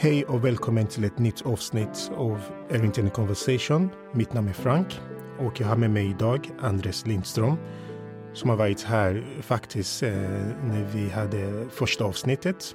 [0.00, 3.90] Hej och välkommen till ett nytt avsnitt av Everything Conversation.
[4.12, 5.00] Mitt namn är Frank
[5.38, 7.56] och jag har med mig idag Andres Lindström
[8.32, 10.10] som har varit här faktiskt eh,
[10.62, 12.74] när vi hade första avsnittet.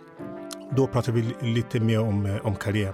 [0.76, 2.94] Då pratade vi lite mer om, eh, om karriär.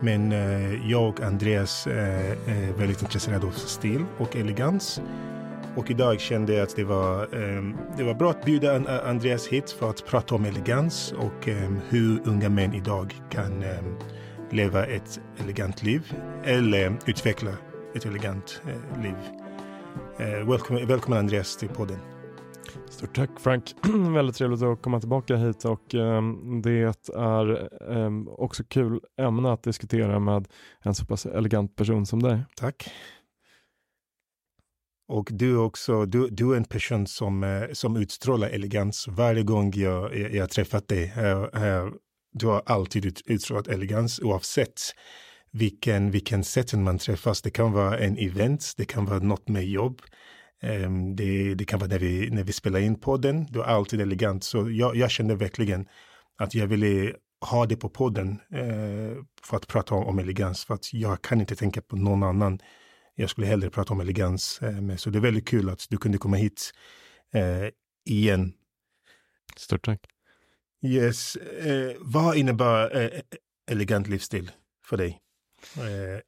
[0.00, 5.00] Men eh, jag och Andreas eh, är väldigt intresserade av stil och elegans.
[5.76, 7.62] Och idag kände jag att det var, eh,
[7.96, 12.28] det var bra att bjuda Andreas hit för att prata om elegans och eh, hur
[12.28, 13.82] unga män idag kan eh,
[14.50, 16.14] leva ett elegant liv
[16.44, 17.50] eller utveckla
[17.94, 19.14] ett elegant eh, liv.
[20.18, 21.98] Eh, välkommen, välkommen Andreas till podden.
[22.90, 23.74] Stort tack Frank.
[24.14, 29.62] Väldigt trevligt att komma tillbaka hit och um, det är um, också kul ämne att
[29.62, 30.48] diskutera med
[30.82, 32.44] en så pass elegant person som dig.
[32.56, 32.90] Tack.
[35.12, 39.72] Och du också, du, du är en person som, eh, som utstrålar elegans varje gång
[39.74, 41.12] jag, jag, jag träffat dig.
[41.16, 41.88] Eh, eh,
[42.32, 44.80] du har alltid utstrålat elegans oavsett
[45.50, 47.42] vilken, vilken sätt man träffas.
[47.42, 50.00] Det kan vara en event, det kan vara något med jobb.
[50.62, 53.46] Ehm, det, det, kan vara när vi, när vi spelar in podden.
[53.50, 54.44] Du är alltid elegant.
[54.44, 55.86] Så jag, jag kände verkligen
[56.38, 57.12] att jag ville
[57.50, 60.64] ha det på podden eh, för att prata om, om elegans.
[60.64, 62.58] För att jag kan inte tänka på någon annan
[63.22, 65.00] jag skulle hellre prata om elegans uh, med.
[65.00, 66.72] Så det är väldigt kul att du kunde komma hit
[67.34, 67.68] uh,
[68.04, 68.52] igen.
[69.56, 70.00] Stort tack.
[70.84, 71.36] Yes.
[72.00, 73.22] vad innebär
[73.70, 74.50] elegant livsstil
[74.84, 75.18] för dig?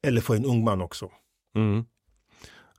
[0.01, 1.11] eller för en ung man också?
[1.55, 1.85] Mm.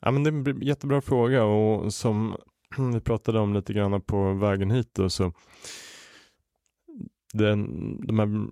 [0.00, 2.36] Ja, men det är en jättebra fråga och som
[2.94, 5.32] vi pratade om lite grann på vägen hit då, så
[7.36, 8.46] den, de här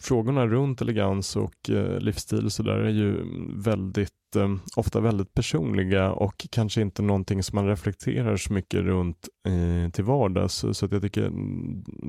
[0.00, 6.12] frågorna runt elegans och eh, livsstil så där är ju väldigt, eh, ofta väldigt personliga
[6.12, 10.54] och kanske inte någonting som man reflekterar så mycket runt eh, till vardags.
[10.54, 11.30] Så, så att jag tycker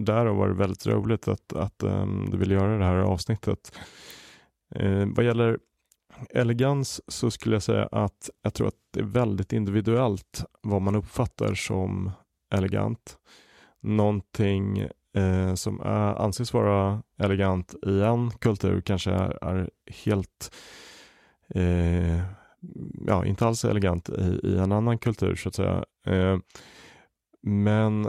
[0.06, 3.80] därav var det väldigt roligt att, att ehm, du vill göra det här avsnittet.
[4.76, 5.60] Eh, vad gäller
[6.30, 10.96] elegans så skulle jag säga att jag tror att det är väldigt individuellt vad man
[10.96, 12.12] uppfattar som
[12.56, 13.18] elegant.
[13.81, 20.56] Någonting eh, som är, anses vara elegant i en kultur kanske är, är helt
[21.56, 22.22] eh,
[23.07, 25.85] ja, inte alls elegant i, i, en annan kultur så att säga.
[26.06, 26.38] Eh,
[27.41, 28.06] men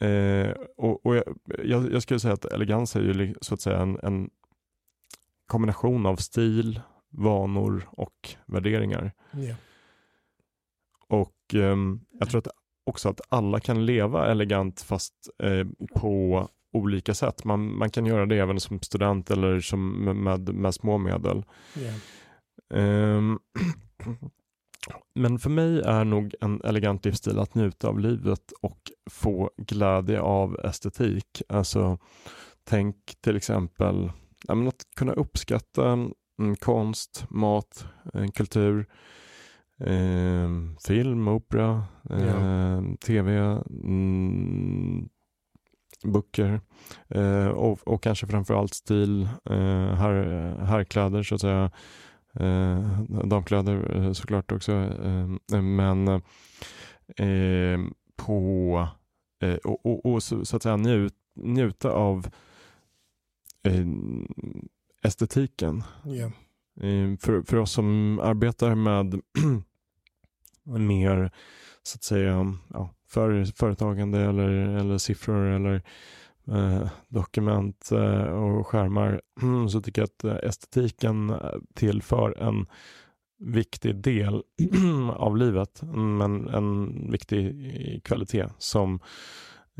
[0.00, 1.16] eh, och, och
[1.64, 4.30] jag, jag, skulle säga att elegans är ju så att säga en, en
[5.46, 9.12] kombination av stil, vanor och värderingar.
[9.36, 9.56] Yeah.
[11.08, 11.76] Och eh,
[12.20, 12.48] jag tror att
[12.84, 17.44] också att alla kan leva elegant fast eh, på olika sätt.
[17.44, 21.44] Man, man kan göra det även som student eller som med, med små medel.
[21.78, 21.94] Yeah.
[22.70, 23.38] Um,
[25.14, 28.78] men för mig är nog en elegant livsstil att njuta av livet och
[29.10, 31.42] få glädje av estetik.
[31.48, 31.98] Alltså
[32.64, 34.12] tänk till exempel
[34.48, 36.08] att kunna uppskatta
[36.38, 37.86] Mm, konst, mat,
[38.34, 38.86] kultur,
[39.80, 40.50] eh,
[40.86, 42.82] film, opera, eh, ja.
[43.06, 43.36] tv,
[43.82, 45.08] mm,
[46.04, 46.60] böcker
[47.08, 50.14] eh, och, och, kanske framförallt stil, eh, här,
[50.64, 51.70] herrkläder så att säga.
[52.40, 54.72] Eh, damkläder såklart också.
[55.62, 56.22] men
[58.16, 58.88] på
[59.64, 62.26] och, och, och så, så, att säga njut, njuta av
[65.02, 65.82] estetiken.
[66.06, 66.30] Yeah.
[66.80, 69.20] Eh, för, för oss som arbetar med
[70.80, 71.30] mer
[71.82, 75.82] så att säga ja, för, företagande eller, eller siffror eller
[76.48, 79.20] eh, dokument eh, och skärmar
[79.70, 81.38] så tycker jag att eh, estetiken eh,
[81.74, 82.66] tillför en
[83.38, 84.42] viktig del
[85.14, 87.70] av livet, men en viktig
[88.04, 89.00] kvalitet som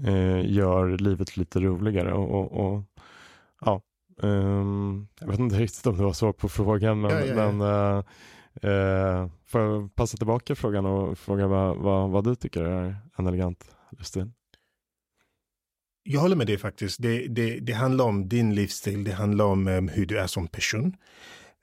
[0.02, 2.82] eh, gör livet lite roligare och, och, och
[3.60, 3.82] ja,
[4.16, 7.52] Um, jag vet inte riktigt om det var svar på frågan, men, ja, ja, ja.
[7.52, 8.04] men uh,
[8.64, 13.26] uh, får jag passa tillbaka frågan och fråga vad, vad, vad du tycker är en
[13.26, 14.30] elegant livsstil?
[16.02, 17.02] Jag håller med dig faktiskt.
[17.02, 20.48] Det, det, det handlar om din livsstil, det handlar om um, hur du är som
[20.48, 20.96] person.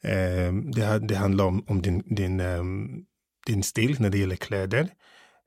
[0.03, 3.05] Um, det, det handlar om, om din, din, um,
[3.47, 4.89] din stil när det gäller kläder.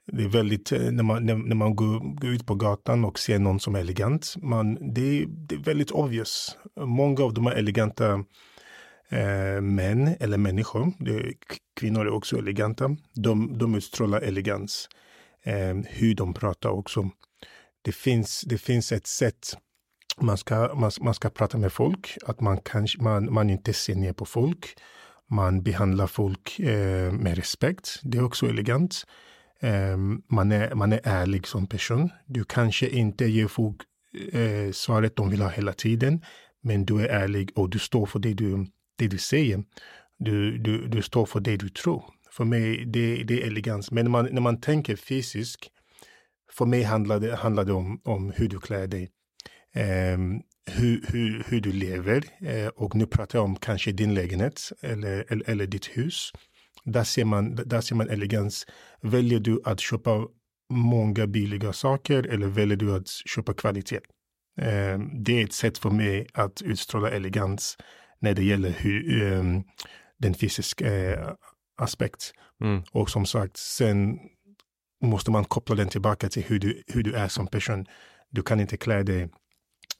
[0.07, 3.19] Det är väldigt, eh, när man, när, när man går, går, ut på gatan och
[3.19, 6.59] ser någon som är elegant, man, det, det är väldigt obvious.
[6.81, 8.25] Många av de här eleganta
[9.09, 11.35] eh, män eller människor, det,
[11.77, 14.89] kvinnor är också eleganta, de, de utstrålar elegans.
[15.43, 17.11] Eh, hur de pratar också.
[17.83, 19.57] Det finns, det finns ett sätt
[20.21, 23.95] man ska, man, man ska prata med folk, att man, kanske, man, man inte ser
[23.95, 24.77] ner på folk.
[25.31, 28.01] Man behandlar folk eh, med respekt.
[28.03, 29.05] Det är också elegant.
[29.61, 32.11] Ehm, man, är, man är ärlig som person.
[32.27, 33.77] Du kanske inte ger folk
[34.33, 36.23] eh, svaret de vill ha hela tiden,
[36.63, 38.67] men du är ärlig och du står för det du,
[38.99, 39.65] det du säger.
[40.19, 42.05] Du, du, du står för det du tror.
[42.31, 43.91] För mig, det, det är elegans.
[43.91, 45.69] Men när man, när man tänker fysiskt,
[46.53, 49.11] för mig handlar det, handlar det om, om hur du klär dig.
[49.75, 50.19] Eh,
[50.67, 52.25] hur, hur, hur du lever.
[52.41, 56.33] eh, och nu pratar jag om kanske din lägenhet eller, eller, eller ditt hus.
[56.85, 58.67] Där ser, man, där ser man elegans.
[59.01, 60.27] Väljer du att köpa
[60.73, 64.01] många billiga saker eller väljer du att köpa kvalitet?
[64.61, 67.77] Uh, det är ett sätt för mig att utstråla elegans
[68.21, 69.65] när det gäller hur, um,
[70.19, 71.35] den fysiska uh,
[71.79, 72.33] aspekt.
[72.65, 72.83] Mm.
[72.93, 74.19] Och som sagt, sen
[75.05, 77.87] måste man koppla den tillbaka till hur du, hur du är som person.
[78.31, 79.29] Du kan inte klä dig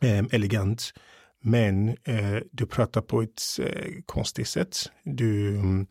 [0.03, 0.93] eh, elegant,
[1.47, 4.77] men eh, du pratar på ett eh, konstigt sätt.
[5.03, 5.87] Du, mm,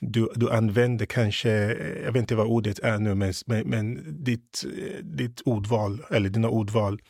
[0.00, 3.32] du, du använder kanske, eh, jag vet inte vad ordet är nu, men,
[3.64, 7.00] men ditt, eh, ditt ordval, eller dina ordval,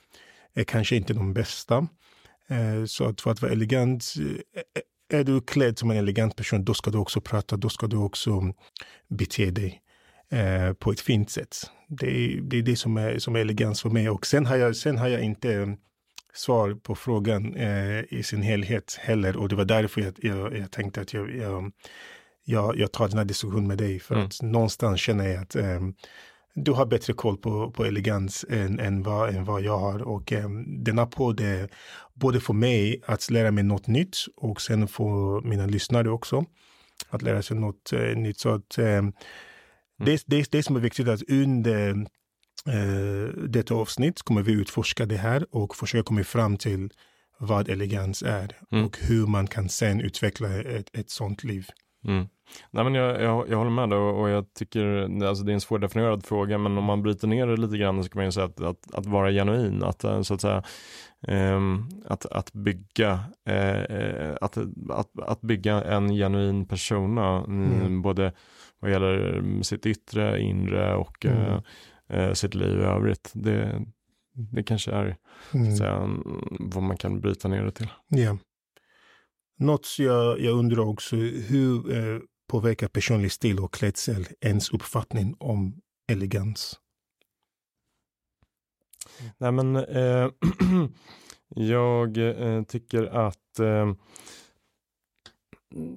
[0.54, 1.88] är kanske inte de bästa.
[2.48, 4.14] Eh, så att för att vara elegant
[5.10, 7.86] eh, är du klädd som en elegant person, då ska du också prata, då ska
[7.86, 8.54] du också
[9.08, 9.82] bete dig
[10.30, 11.56] eh, på ett fint sätt.
[11.88, 14.10] Det är, det är det som är, som är elegans för mig.
[14.10, 15.76] Och sen har jag, sen har jag inte
[16.34, 19.36] svar på frågan eh, i sin helhet heller.
[19.36, 21.36] Och det var därför jag, jag, jag tänkte att jag,
[22.44, 24.00] jag, jag, tar den här diskussionen med dig.
[24.00, 24.26] För mm.
[24.26, 25.80] att någonstans känner jag att eh,
[26.54, 30.02] du har bättre koll på, på elegans än, än, vad, än vad jag har.
[30.02, 31.68] Och eh, den har på det,
[32.14, 36.44] både för mig att lära mig något nytt och sen för mina lyssnare också
[37.10, 38.38] att lära sig något eh, nytt.
[38.38, 39.12] Så att eh, mm.
[39.98, 42.06] det, det, det som är viktigt att under
[43.48, 46.90] detta avsnitt kommer vi utforska det här och försöka komma fram till
[47.38, 48.84] vad elegans är mm.
[48.84, 51.66] och hur man kan sen utveckla ett, ett sånt liv.
[52.04, 52.28] Mm.
[52.70, 55.60] Nej, men jag, jag, jag håller med och, och jag tycker alltså det är en
[55.60, 58.46] svårdefinierad fråga men om man bryter ner det lite grann så kan man ju säga
[58.46, 60.62] att, att, att vara genuin, att eh, så att säga
[61.28, 63.12] um, att, att bygga
[63.50, 64.58] uh, att,
[64.90, 68.02] att, att bygga en genuin persona mm.
[68.02, 68.32] både
[68.80, 71.38] vad gäller sitt yttre, inre och mm.
[71.38, 71.60] uh,
[72.34, 73.30] sitt liv i övrigt.
[73.34, 73.86] Det,
[74.32, 75.16] det kanske är
[75.54, 75.76] mm.
[75.76, 76.18] säga,
[76.60, 77.88] vad man kan bryta ner det till.
[78.16, 78.36] Yeah.
[79.58, 85.80] Något jag, jag undrar också, hur eh, påverkar personlig stil och klädsel ens uppfattning om
[86.08, 86.80] elegans?
[89.38, 90.30] Nej men eh,
[91.48, 93.92] jag eh, tycker att eh,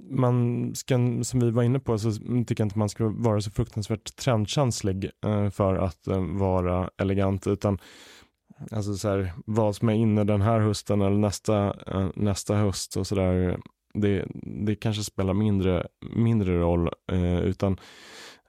[0.09, 3.51] man ska, som vi var inne på, så tycker jag inte man ska vara så
[3.51, 7.79] fruktansvärt trendkänslig eh, för att eh, vara elegant, utan
[8.71, 12.97] Alltså så här, vad som är inne den här hösten eller nästa, eh, nästa höst
[12.97, 13.59] och sådär.
[13.93, 17.79] Det, det kanske spelar mindre, mindre roll, eh, utan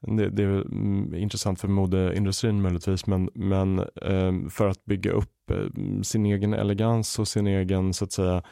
[0.00, 5.50] det, det, är mm, intressant för modeindustrin möjligtvis, men, men eh, för att bygga upp
[5.50, 8.42] eh, sin egen elegans och sin egen så att säga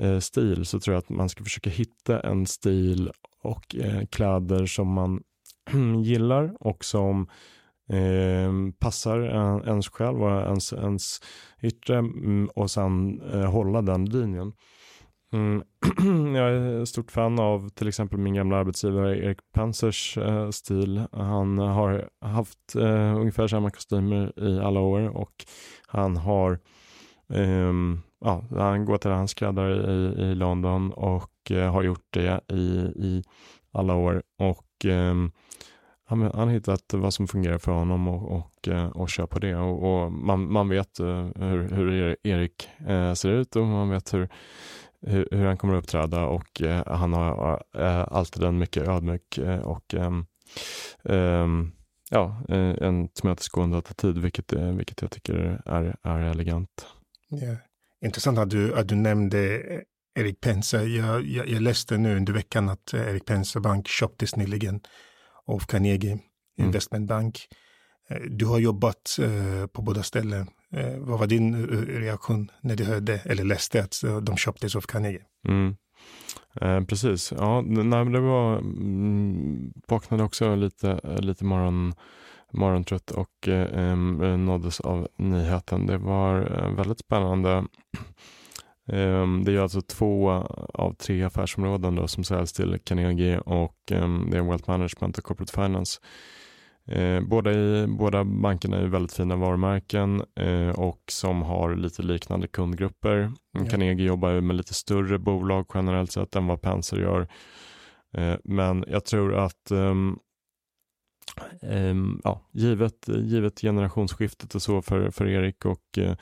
[0.00, 3.10] eh, stil så tror jag att man ska försöka hitta en stil
[3.42, 5.22] och eh, kläder som man
[6.04, 7.28] gillar och som
[7.92, 9.20] eh, passar
[9.68, 11.20] ens själv och ens, ens
[11.62, 14.52] yttre mm, och sen eh, hålla den linjen.
[15.32, 15.62] Mm.
[16.34, 21.04] jag är stort fan av till exempel min gamla arbetsgivare Erik Pensers eh, stil.
[21.12, 25.44] Han har haft eh, ungefär samma kostymer i alla år och
[25.86, 26.58] han har
[27.28, 32.40] ehm, ja, han går till hans skräddare i, i London och eh, har gjort det
[32.48, 33.22] i, i
[33.72, 34.22] alla år.
[34.38, 35.14] Och eh,
[36.04, 39.56] han, han har hittat vad som fungerar för honom och, och, och kör på det.
[39.56, 44.14] Och, och man, man vet eh, hur, hur Erik eh, ser ut och man vet
[44.14, 44.28] hur,
[45.00, 47.62] hur, hur han kommer att uppträda och eh, han har
[48.10, 50.26] alltid en mycket ödmjuk och ehm,
[51.04, 51.72] ehm,
[52.10, 56.86] ja, en tillmötesgående attityd, vilket, vilket jag tycker är, är elegant.
[57.30, 57.56] Yeah.
[58.04, 59.62] Intressant att du, att du nämnde
[60.18, 60.86] Erik Penser.
[60.86, 64.80] Jag, jag, jag läste nu under veckan att Erik Penser Bank köptes nyligen
[65.46, 66.22] av Carnegie mm.
[66.58, 67.48] Investment Bank.
[68.08, 70.50] Eh, du har jobbat eh, på båda ställen.
[70.72, 75.22] Eh, vad var din reaktion när du hörde eller läste att de köptes av Carnegie?
[75.48, 75.76] Mm.
[76.60, 81.94] Eh, precis, ja, nej, det var, mm, vaknade också lite, lite morgon,
[82.56, 83.96] morgontrött och eh,
[84.36, 85.86] nåddes av nyheten.
[85.86, 86.40] Det var
[86.76, 87.64] väldigt spännande.
[88.92, 90.30] Ehm, det är alltså två
[90.74, 95.24] av tre affärsområden då som säljs till Carnegie och ehm, det är Wealth Management och
[95.24, 96.00] Corporate Finance.
[96.86, 102.48] Ehm, båda, i, båda bankerna är väldigt fina varumärken eh, och som har lite liknande
[102.48, 103.32] kundgrupper.
[103.52, 103.64] Ja.
[103.64, 107.28] Carnegie jobbar med lite större bolag generellt sett än vad Penser gör.
[108.44, 110.18] Men jag tror att um,
[112.24, 116.12] ja, givet, givet generationsskiftet och så för, för Erik och uh,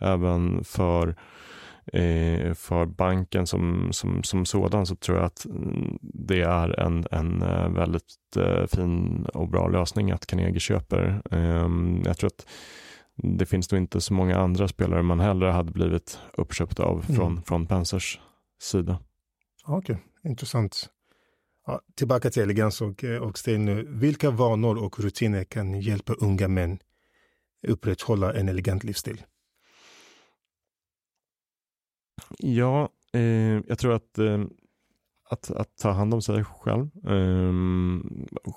[0.00, 1.16] även för
[1.86, 7.04] eh, för banken som, som, som sådan så tror jag att mm, det är en,
[7.10, 11.22] en eh, väldigt eh, fin och bra lösning att Carnegie köper.
[11.30, 12.46] Ehm, jag tror att
[13.16, 17.16] det finns nog inte så många andra spelare man hellre hade blivit uppköpt av mm.
[17.16, 18.20] från, från Panzers
[18.60, 18.98] sida.
[19.64, 20.30] Okej, okay.
[20.30, 20.90] intressant.
[21.66, 23.86] Ja, tillbaka till elegans och, och stil nu.
[23.88, 26.78] Vilka vanor och rutiner kan hjälpa unga män
[27.66, 29.22] upprätthålla en elegant livsstil?
[32.38, 33.22] Ja, eh,
[33.66, 34.44] jag tror att, eh,
[35.30, 36.90] att, att, ta hand om sig själv.
[37.06, 37.52] Eh,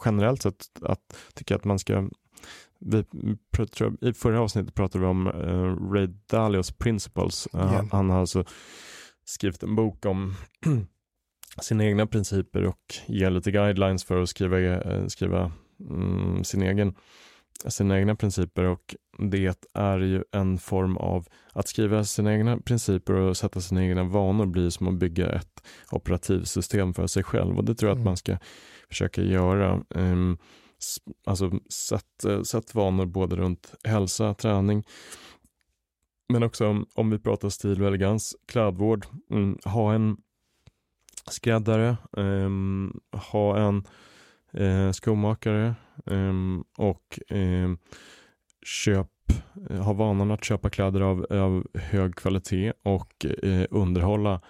[0.06, 2.10] generellt sett att tycka att man ska
[2.80, 3.04] vi,
[4.02, 7.48] I förra avsnittet pratade vi om uh, Ray Dalios Principles.
[7.54, 7.86] Yeah.
[7.92, 8.46] Han har alltså
[9.26, 10.36] skrivit en bok om
[11.62, 15.52] sina egna principer och ger lite guidelines för att skriva, uh, skriva
[15.90, 16.96] um, sin egen
[17.68, 23.14] sina egna principer och det är ju en form av att skriva sina egna principer
[23.14, 27.64] och sätta sina egna vanor blir som att bygga ett operativsystem för sig själv och
[27.64, 28.02] det tror jag mm.
[28.02, 28.38] att man ska
[28.90, 29.84] försöka göra.
[29.90, 30.38] Um,
[31.26, 34.84] alltså sätt, sätt vanor både runt hälsa, träning,
[36.30, 40.18] men också om, om vi pratar stil och elegans, klädvård, mm, ha en
[41.32, 43.00] skräddare, um,
[43.32, 43.84] ha en
[44.54, 47.78] eh, skomakare um, och um,
[48.66, 49.08] köp,
[49.70, 54.42] ha vanan att köpa kläder av, av hög kvalitet och eh, underhålla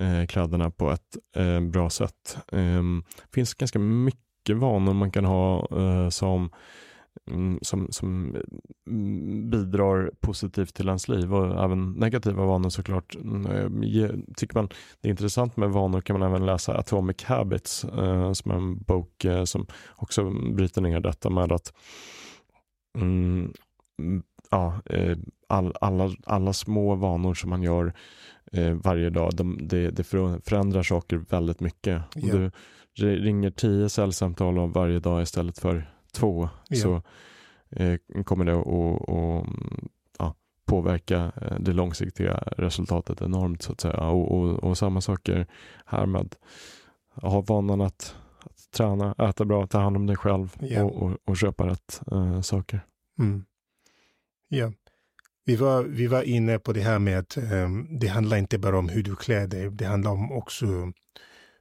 [0.00, 2.38] eh, kläderna på ett eh, bra sätt.
[2.50, 6.50] Det finns ganska mycket vanor man kan ha eh, som
[7.62, 8.36] som, som
[8.86, 13.14] mm, bidrar positivt till ens liv och även negativa vanor såklart.
[13.14, 14.68] Mm, tycker man
[15.00, 18.82] det är intressant med vanor kan man även läsa Atomic Habits eh, som är en
[18.82, 21.72] bok eh, som också bryter ner detta med att
[22.98, 23.52] mm,
[24.50, 25.16] ja, eh,
[25.48, 27.92] all, alla, alla små vanor som man gör
[28.52, 32.02] eh, varje dag, de, det, det förändrar saker väldigt mycket.
[32.16, 32.50] Yeah.
[32.94, 36.76] Du ringer tio säljsamtal varje dag istället för två ja.
[36.76, 37.02] så
[37.70, 39.46] eh, kommer det att
[40.18, 40.34] ja,
[40.66, 44.00] påverka eh, det långsiktiga resultatet enormt så att säga.
[44.00, 45.46] Och, och, och samma saker
[45.86, 46.38] här med att
[47.22, 50.84] ha vanan att, att träna, äta bra, ta hand om dig själv ja.
[50.84, 52.80] och, och, och, köpa rätt äh, saker.
[53.18, 53.44] Mm.
[54.48, 54.72] Ja.
[55.44, 58.78] Vi var, vi var inne på det här med att um, det handlar inte bara
[58.78, 60.92] om hur du klär dig, det handlar om också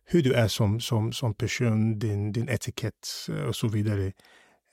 [0.06, 3.08] hur du är som, som, som person, din, din etikett
[3.48, 4.12] och så vidare.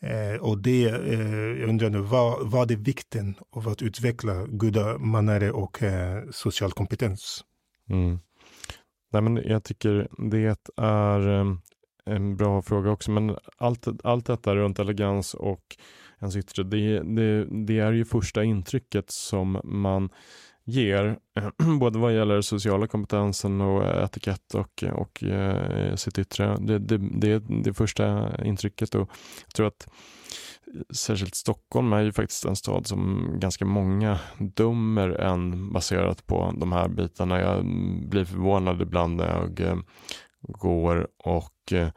[0.02, 4.98] Eh, och det, eh, jag undrar nu, vad, vad är vikten av att utveckla goda
[4.98, 7.44] manare och eh, social kompetens?
[7.90, 8.18] Mm.
[9.12, 11.54] Nej, men jag tycker det är eh,
[12.06, 15.76] en bra fråga också, men allt, allt detta runt elegans och
[16.20, 20.10] ens yttre, det, det, det är ju första intrycket som man
[20.68, 21.18] ger,
[21.80, 26.56] både vad gäller sociala kompetensen och eh, etikett och, eh, och eh, sitt yttre.
[26.60, 29.10] Det, det, det är det första intrycket och
[29.44, 35.08] jag tror att eh, särskilt Stockholm är ju faktiskt en stad som ganska många dömer
[35.10, 37.40] en baserat på de här bitarna.
[37.40, 37.64] Jag
[38.08, 39.82] blir förvånad ibland när jag
[40.40, 41.88] går och Eh,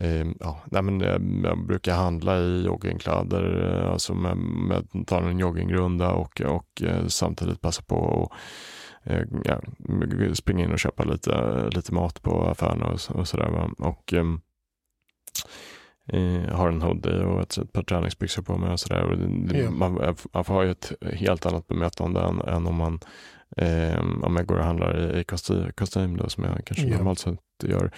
[0.00, 5.22] Ehm, ja, nej men eh, jag brukar handla i joggingkläder, eh, alltså med, med tar
[5.22, 8.30] en joggingrunda och, och eh, samtidigt passa på
[9.04, 9.60] att ja,
[10.34, 13.72] springa in och köpa lite, lite mat på affären och, och sådär.
[13.78, 14.14] Och och
[16.52, 19.28] har en hoodie och ett, par träningsbyxor på mig och sådär.
[19.52, 19.70] Ja.
[19.70, 23.00] Man, man får ha ett helt annat bemötande än, än om man
[23.56, 26.96] eh, om jag går och handlar i, i kostym, kostym då, som jag kanske ja.
[26.96, 27.90] normalt sett gör.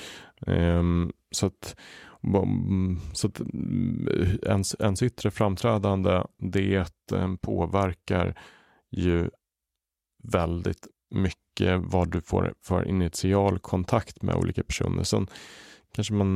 [0.46, 1.76] Um, så att,
[3.12, 3.40] så att
[4.46, 8.38] ens, ens yttre framträdande, det um, påverkar
[8.90, 9.30] ju
[10.22, 15.02] väldigt mycket vad du får för initial kontakt med olika personer.
[15.02, 15.26] Sen
[15.94, 16.28] kanske man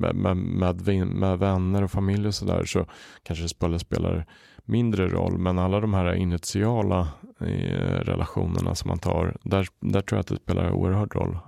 [0.00, 2.86] med, med, med, med vänner och familj och sådär så
[3.22, 4.26] kanske det spelar, spelar
[4.64, 5.38] mindre roll.
[5.38, 7.08] Men alla de här initiala
[7.40, 11.38] eh, relationerna som man tar, där, där tror jag att det spelar oerhörd roll.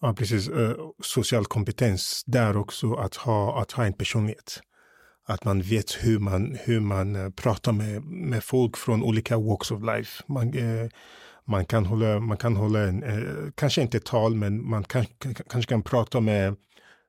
[0.00, 0.48] Ja, precis.
[0.48, 4.60] Eh, social kompetens där också, att ha, att ha en personlighet.
[5.24, 9.70] Att man vet hur man, hur man eh, pratar med, med folk från olika walks
[9.70, 10.22] of life.
[10.28, 10.88] Man, eh,
[11.44, 15.04] man kan hålla, man kan hålla en, eh, kanske inte tal, men man kan,
[15.50, 16.56] kanske kan prata med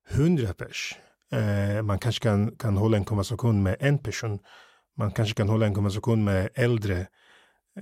[0.09, 0.95] hundra pers.
[1.31, 4.39] Eh, man kanske kan, kan hålla en konversation med en person.
[4.97, 7.07] Man kanske kan hålla en konversation med äldre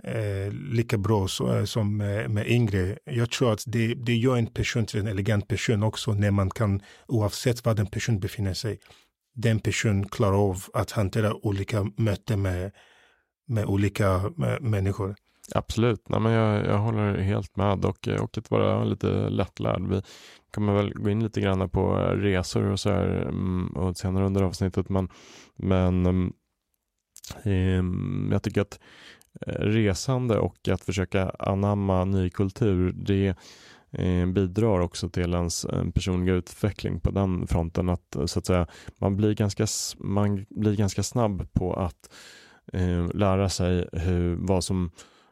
[0.03, 2.97] eh, lika bra så, eh, som med, med yngre.
[3.03, 6.49] Jag tror att det, det gör en person till en elegant person också när man
[6.49, 8.79] kan, oavsett var den person befinner sig,
[9.35, 12.71] den person klarar av att hantera olika möten med,
[13.47, 15.15] med olika med människor.
[15.55, 19.87] Absolut, Nej, men jag, jag håller helt med och, eh, och att vara lite lättlärd.
[19.87, 20.01] Vi
[20.53, 24.25] kommer väl gå in lite grann på eh, resor och så här mm, och senare
[24.25, 25.09] under avsnittet men,
[25.55, 26.05] men
[27.43, 27.83] eh,
[28.31, 28.79] jag tycker att
[29.47, 33.35] eh, resande och att försöka anamma ny kultur det
[33.91, 38.67] eh, bidrar också till ens personliga utveckling på den fronten att så att säga
[38.97, 39.65] man blir ganska,
[39.99, 42.13] man blir ganska snabb på att
[42.73, 44.91] eh, lära sig hur, vad som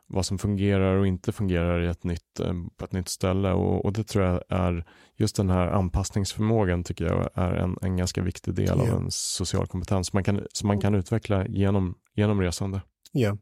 [0.09, 3.85] vad som fungerar och inte fungerar i ett nytt, eh, på ett nytt ställe och,
[3.85, 4.85] och, det tror jag är
[5.15, 8.81] just den här anpassningsförmågan tycker jag är en, en ganska viktig del yeah.
[8.81, 12.81] av en social kompetens som man kan, som man kan utveckla genom, genom resande.
[13.11, 13.37] Ja.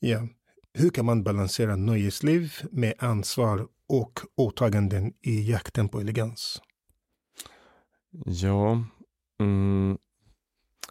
[0.00, 0.28] ja.
[0.72, 6.62] Hur kan man balansera nöjesliv med ansvar och åtaganden i jakten på elegans?
[8.26, 8.84] Ja,
[9.40, 9.98] mm,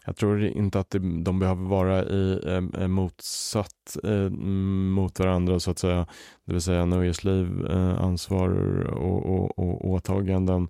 [0.06, 0.90] jag tror inte att
[1.24, 2.40] de behöver vara i
[2.78, 6.06] eh, motsatt eh, mot varandra så att säga.
[6.44, 8.50] Det vill säga nöjesliv, eh, ansvar
[8.86, 10.68] och, och, och åtaganden.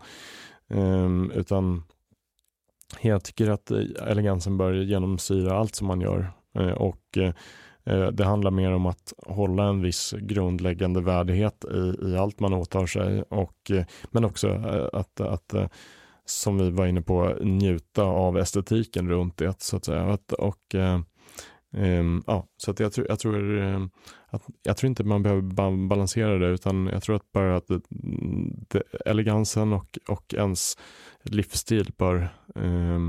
[1.34, 1.82] Utan
[3.00, 6.32] jag tycker att eh, elegansen bör genomsyra allt som man gör.
[6.54, 12.16] Eh, och eh, det handlar mer om att hålla en viss grundläggande värdighet i, i
[12.16, 13.22] allt man åtar sig.
[13.22, 13.70] Och,
[14.10, 14.49] men också
[14.92, 15.54] att, att
[16.30, 20.18] som vi var inne på, njuta av estetiken runt det så att säga.
[20.38, 21.00] Och, eh,
[21.76, 23.80] eh, ja, så att jag, tror, jag, tror, eh,
[24.30, 25.42] att, jag tror inte man behöver
[25.88, 27.80] balansera det utan jag tror att bara att det,
[28.68, 30.78] det, elegansen och, och ens
[31.22, 33.00] livsstil bör eh,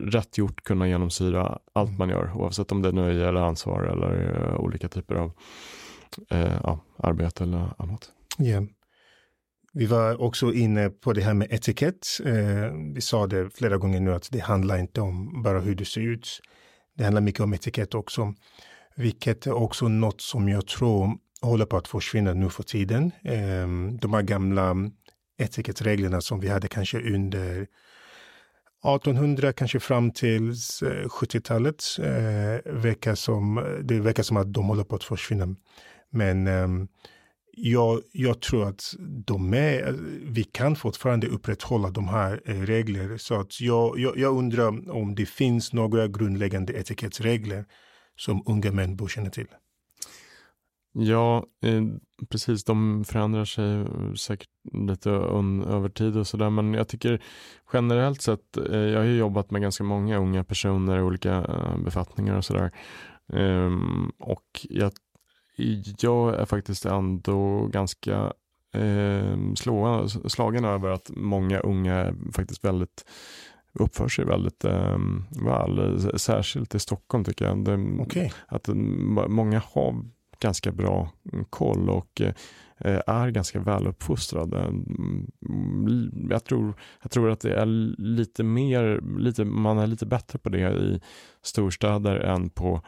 [0.00, 4.38] rätt gjort kunna genomsyra allt man gör oavsett om det är nöje eller ansvar eller
[4.38, 5.32] uh, olika typer av
[6.32, 8.10] uh, ja, arbete eller annat.
[8.38, 8.64] Yeah.
[9.72, 12.06] Vi var också inne på det här med etikett.
[12.24, 15.84] Eh, vi sa det flera gånger nu att det handlar inte om bara hur du
[15.84, 16.40] ser ut.
[16.96, 18.34] Det handlar mycket om etikett också,
[18.96, 23.12] vilket är också något som jag tror håller på att försvinna nu för tiden.
[23.24, 23.68] Eh,
[24.00, 24.74] de här gamla
[25.38, 27.66] etikettreglerna som vi hade kanske under
[28.84, 34.84] 1800, kanske fram till eh, 70-talet, eh, verkar som, det verkar som att de håller
[34.84, 35.54] på att försvinna.
[36.10, 36.88] Men ehm,
[37.62, 38.94] jag, jag tror att
[39.26, 43.18] de är, vi kan fortfarande upprätthålla de här eh, reglerna.
[43.18, 47.64] Så att jag, jag, jag, undrar om det finns några grundläggande etikettsregler
[48.16, 49.46] som unga män bör känna till.
[50.92, 51.82] Ja, eh,
[52.28, 52.64] precis.
[52.64, 56.50] De förändrar sig eh, säkert lite över tid och sådär.
[56.50, 57.22] Men jag tycker
[57.72, 62.36] generellt sett, eh, jag har jobbat med ganska många unga personer i olika eh, befattningar
[62.36, 62.72] och sådär.
[63.32, 64.92] Ehm, och jag
[66.00, 68.32] jag är faktiskt ändå ganska
[68.74, 73.04] eh, slå, slagen över att många unga faktiskt väldigt
[73.72, 74.98] uppför sig väldigt eh,
[75.44, 77.64] väl, särskilt i Stockholm tycker jag.
[77.64, 78.30] Det, okay.
[78.46, 78.68] Att
[79.28, 80.04] många har
[80.40, 81.12] ganska bra
[81.50, 84.58] koll och eh, är ganska väluppfostrade.
[84.58, 85.26] Mm,
[86.30, 87.66] jag tror, jag tror att det är
[87.98, 91.00] lite mer, lite, man är lite bättre på det i
[91.42, 92.82] storstäder än på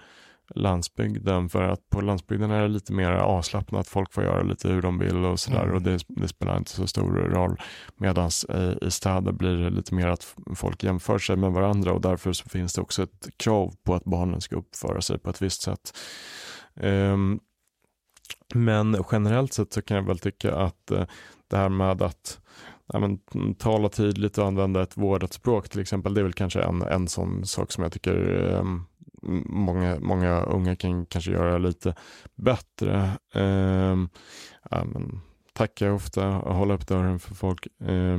[0.54, 4.82] landsbygden för att på landsbygden är det lite mer avslappnat, folk får göra lite hur
[4.82, 5.74] de vill och sådär mm.
[5.74, 7.60] och det, det, spelar inte så stor roll.
[7.96, 12.00] Medan i, i städer blir det lite mer att folk jämför sig med varandra och
[12.00, 15.42] därför så finns det också ett krav på att barnen ska uppföra sig på ett
[15.42, 15.96] visst sätt.
[16.74, 17.40] Um,
[18.54, 21.04] men generellt sett så kan jag väl tycka att uh,
[21.48, 22.40] det här med att
[22.92, 23.18] ja, men,
[23.54, 27.08] tala tydligt och använda ett vårdat språk till exempel, det är väl kanske en, en
[27.08, 28.16] sån sak som jag tycker
[28.54, 28.86] um,
[29.22, 31.94] många, många unga kan kanske göra lite
[32.34, 33.10] bättre.
[33.34, 33.96] Eh,
[34.70, 35.20] ja, men,
[35.52, 37.66] tacka ofta och hålla upp dörren för folk.
[37.80, 38.18] Eh,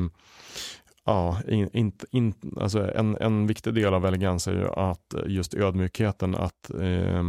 [1.06, 5.54] ja, in, in, in, alltså en, en viktig del av elegans är ju att just
[5.54, 7.24] ödmjukheten, att eh,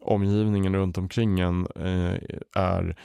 [0.00, 2.18] omgivningen runt omkring en eh,
[2.54, 2.96] är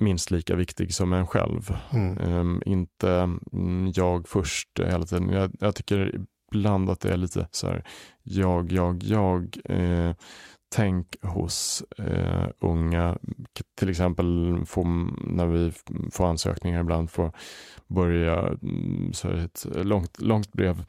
[0.00, 1.76] minst lika viktig som en själv.
[1.90, 2.18] Mm.
[2.18, 3.10] Um, inte
[3.52, 5.28] mm, jag först hela tiden.
[5.28, 6.20] Jag, jag, tycker
[6.52, 7.84] ibland att det är lite så här
[8.22, 9.56] jag, jag, jag.
[9.64, 10.14] Eh,
[10.68, 13.18] tänk hos eh, unga,
[13.74, 14.84] till exempel får,
[15.34, 15.72] när vi
[16.12, 17.32] får ansökningar ibland får
[17.86, 20.84] börja mm, så ett långt, långt brev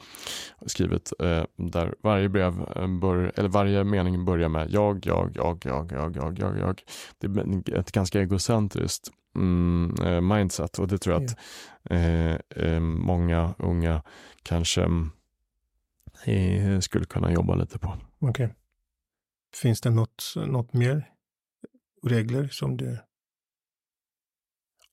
[0.65, 2.54] skrivet eh, där varje brev
[3.02, 6.82] bör, eller varje mening börjar med jag, jag, jag, jag, jag, jag, jag, jag.
[7.17, 11.38] Det är ett ganska egocentriskt mm, eh, mindset och det tror jag att
[11.89, 14.02] eh, eh, många unga
[14.43, 15.12] kanske mm,
[16.25, 17.88] eh, skulle kunna jobba lite på.
[18.19, 18.30] Okej.
[18.45, 18.49] Okay.
[19.56, 21.10] Finns det något, något mer
[22.03, 22.97] regler som du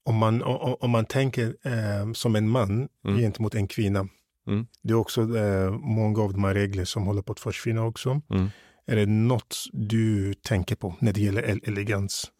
[0.04, 3.18] om man, om, om man tänker eh, som en man mm.
[3.18, 4.08] gentemot en kvinna.
[4.46, 4.66] Mm.
[4.82, 8.20] Det är också eh, många av de här regler som håller på att försvinna också.
[8.30, 8.48] Mm.
[8.86, 12.30] Är det något du tänker på när det gäller elegans?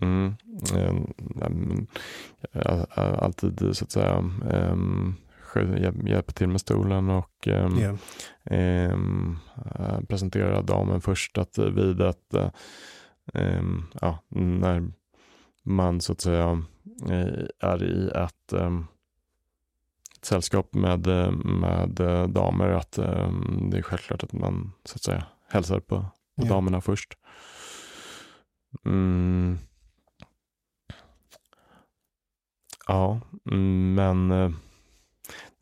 [0.00, 0.34] Mm.
[2.52, 4.18] Jag har alltid så att säga
[4.50, 5.16] um,
[6.06, 8.92] hjälpa till med stolen och um, yeah.
[8.92, 9.38] um,
[10.08, 12.34] presentera damen först att vid att
[13.34, 14.92] um, ja, när
[15.62, 16.62] man så att säga
[17.60, 21.06] är i ett, ett sällskap med,
[21.44, 21.90] med
[22.28, 22.92] damer att
[23.70, 26.54] det är självklart att man så att säga hälsar på, på yeah.
[26.54, 27.18] damerna först.
[28.84, 29.58] Mm.
[32.86, 33.20] Ja,
[33.94, 34.30] men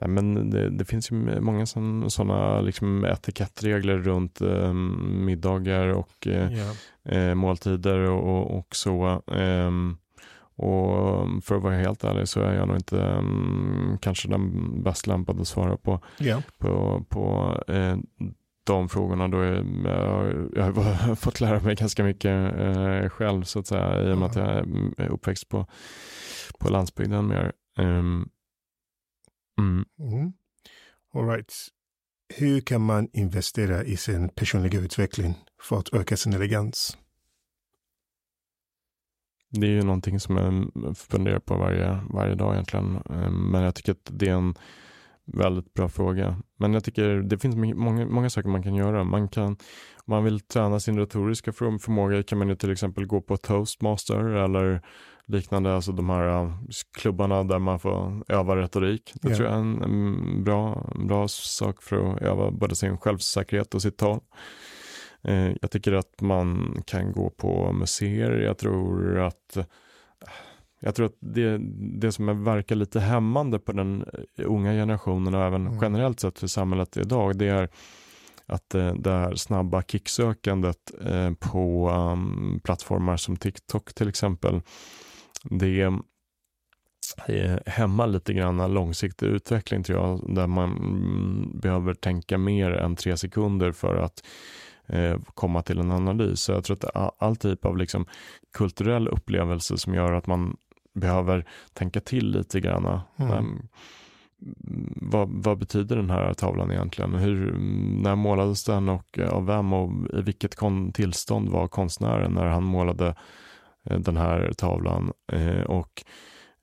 [0.02, 6.52] Nej, men det, det, finns ju många sådana liksom etikettregler runt eh, middagar och eh,
[7.04, 7.34] yeah.
[7.34, 9.22] måltider och, och så.
[9.26, 9.70] Eh,
[10.56, 15.06] och för att vara helt ärlig så är jag nog inte um, kanske den bäst
[15.06, 16.42] lämpade att svara på, yeah.
[16.58, 17.96] på, på eh,
[18.64, 19.28] de frågorna.
[19.28, 24.12] Då jag, jag har fått lära mig ganska mycket eh, själv så att säga i
[24.12, 24.48] och med att jag
[24.98, 25.66] är uppväxt på,
[26.58, 27.52] på landsbygden mer.
[27.78, 28.28] Um,
[29.58, 29.84] Mm.
[29.98, 30.32] Mm.
[31.14, 31.54] All right.
[32.34, 36.96] Hur kan man investera i sin personliga utveckling för att öka sin elegans?
[39.50, 42.96] Det är ju någonting som jag funderar på varje, varje dag egentligen.
[42.96, 44.54] Ehm, men jag tycker att det är en
[45.24, 46.42] väldigt bra fråga.
[46.56, 49.04] Men jag tycker det finns många, många saker man kan göra.
[49.04, 49.56] Man kan, om
[50.06, 54.82] man vill träna sin retoriska förmåga kan man ju till exempel gå på toastmaster eller
[55.26, 56.52] liknande, alltså de här uh,
[56.98, 59.12] klubbarna där man får öva retorik.
[59.14, 59.36] Det yeah.
[59.36, 63.82] tror jag är en, en, bra, bra sak för att öva både sin självsäkerhet och
[63.82, 64.20] sitt tal.
[65.24, 68.30] Eh, jag tycker att man kan gå på museer.
[68.30, 69.58] Jag tror att
[70.84, 71.58] jag tror att det,
[72.00, 74.04] det som verkar lite hämmande på den
[74.36, 75.78] unga generationen och även mm.
[75.82, 77.68] generellt sett för samhället idag, det är
[78.46, 84.60] att eh, det här snabba kicksökandet eh, på um, plattformar som TikTok till exempel
[85.44, 85.82] det
[87.26, 92.96] eh, hämmar lite grann långsiktig utveckling tror jag, där man mm, behöver tänka mer än
[92.96, 94.24] tre sekunder för att
[94.86, 96.40] eh, komma till en analys.
[96.40, 98.06] Så jag tror att all typ av liksom
[98.52, 100.56] kulturell upplevelse som gör att man
[100.94, 103.00] behöver tänka till lite grann.
[103.16, 103.62] Mm.
[104.96, 107.14] Vad, vad, betyder den här tavlan egentligen?
[107.14, 107.52] Hur,
[108.02, 110.56] när målades den och av vem och i vilket
[110.94, 113.14] tillstånd var konstnären när han målade Eh,
[113.82, 116.04] den här tavlan eh, och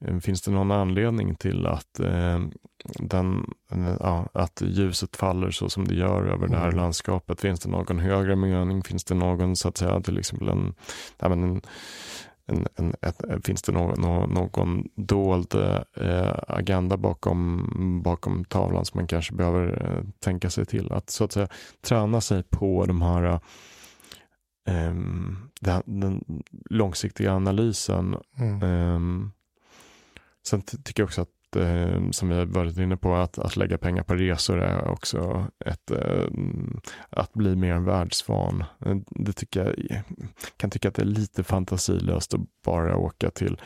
[0.05, 1.99] eh, finns det någon anledning till att,
[2.99, 3.53] den,
[3.99, 6.51] ja, att ljuset faller så som det gör över mm.
[6.51, 6.77] det här mm.
[6.77, 7.41] landskapet?
[7.41, 8.83] Finns det någon högre mening?
[8.83, 10.73] Finns det någon, så att säga, till exempel en,
[11.19, 11.61] en,
[12.49, 15.55] en, en ett, finns det någon, någon, någon dold
[15.95, 20.91] eh, agenda bakom, bakom tavlan som man kanske behöver eh, tänka sig till?
[20.91, 21.47] Att så att säga
[21.81, 23.39] träna sig på de här
[24.67, 28.17] um, den, den, långsiktiga analysen.
[28.37, 28.63] Mm.
[28.63, 29.31] Um,
[30.47, 33.77] sen tycker jag också att um, som vi har varit inne på, att, att lägga
[33.77, 35.91] pengar på resor är också ett,
[37.09, 38.63] att bli mer världsvan.
[39.09, 40.03] Det tycker jag,
[40.57, 43.61] kan tycka att det är lite fantasilöst att bara åka till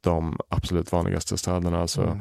[0.00, 2.20] de absolut vanligaste städerna, alltså mm.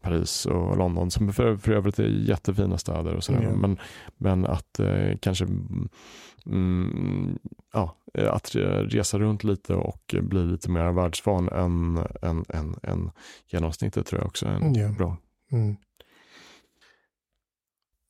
[0.00, 3.42] Paris och London, som för, för övrigt är jättefina städer och sådär.
[3.42, 3.60] Mm.
[3.60, 3.78] Men,
[4.16, 5.46] men att eh, kanske
[6.46, 7.38] mm,
[7.72, 13.10] ja, att resa runt lite och bli lite mer världsvan än, än, än, än
[13.46, 14.96] genomsnittet tror jag också är yeah.
[14.96, 15.16] bra.
[15.52, 15.76] Mm.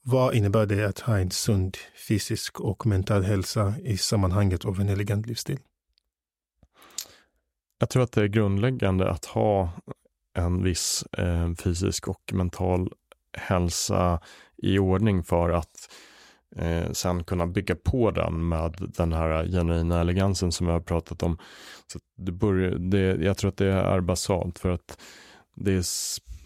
[0.04, 1.76] Vad innebär det att ha en sund
[2.08, 5.58] fysisk och mental hälsa i sammanhanget av en elegant livsstil?
[7.78, 9.70] Jag tror att det är grundläggande att ha
[10.34, 12.92] en viss eh, fysisk och mental
[13.36, 14.20] hälsa
[14.56, 15.90] i ordning för att
[16.56, 21.22] eh, sen kunna bygga på den med den här genuina elegansen som jag har pratat
[21.22, 21.38] om.
[21.92, 24.98] Så det börjar, det, jag tror att det är basalt för att
[25.56, 25.82] det är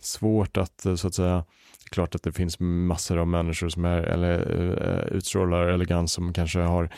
[0.05, 1.45] svårt att eh, så att säga
[1.79, 6.12] det är klart att det finns massor av människor som är, eller, eh, utstrålar elegans
[6.12, 6.90] som kanske har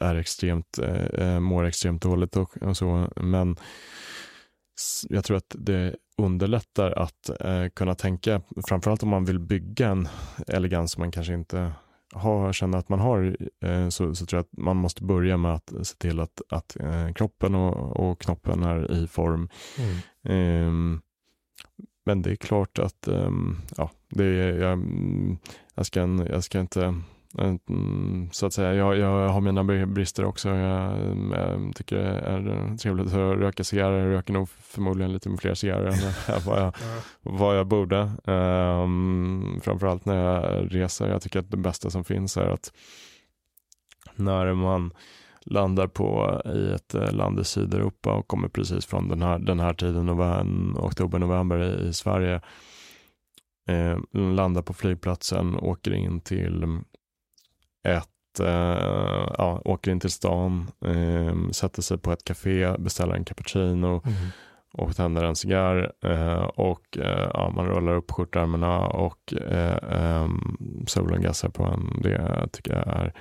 [0.00, 0.78] är extremt,
[1.18, 3.56] uh, mår extremt dåligt och, och, så, men
[5.08, 10.08] jag tror att det underlättar att eh, kunna tänka, framförallt om man vill bygga en
[10.46, 11.72] elegans som man kanske inte
[12.14, 15.54] har, känner att man har, eh, så, så, tror jag att man måste börja med
[15.54, 19.48] att se till att, att eh, kroppen och, och, knoppen är i form.
[19.78, 19.96] Mm.
[20.22, 21.00] Ehm,
[22.06, 24.86] men det är klart att ehm, ja, det är, jag,
[25.74, 26.94] jag, ska, jag ska inte
[28.32, 30.48] så att säga, jag, jag har mina brister också.
[30.48, 30.98] Jag,
[31.32, 34.06] jag, tycker det är trevligt att röka cigarrer.
[34.06, 36.74] Jag röker nog förmodligen lite fler cigarrer än vad jag,
[37.22, 38.10] vad jag borde.
[38.24, 41.08] Um, framförallt när jag reser.
[41.08, 42.72] Jag tycker att det bästa som finns är att
[44.14, 44.92] när man
[45.44, 49.60] landar på i ett eh, land i Sydeuropa och kommer precis från den här, den
[49.60, 50.10] här tiden,
[50.78, 52.40] oktober, november i, i Sverige.
[53.68, 56.80] Eh, landar på flygplatsen, åker in till
[57.96, 63.24] ett, eh, ja, åker in till stan, eh, sätter sig på ett café, beställer en
[63.24, 64.16] cappuccino mm.
[64.72, 69.34] och tänder en cigarr eh, och eh, ja, man rullar upp skjortärmarna och
[70.86, 72.00] solen gassar på en.
[72.02, 73.12] Det tycker jag är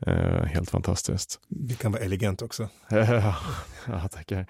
[0.00, 1.40] Eh, helt fantastiskt.
[1.48, 2.68] Det kan vara elegant också.
[3.86, 4.46] ja, tackar.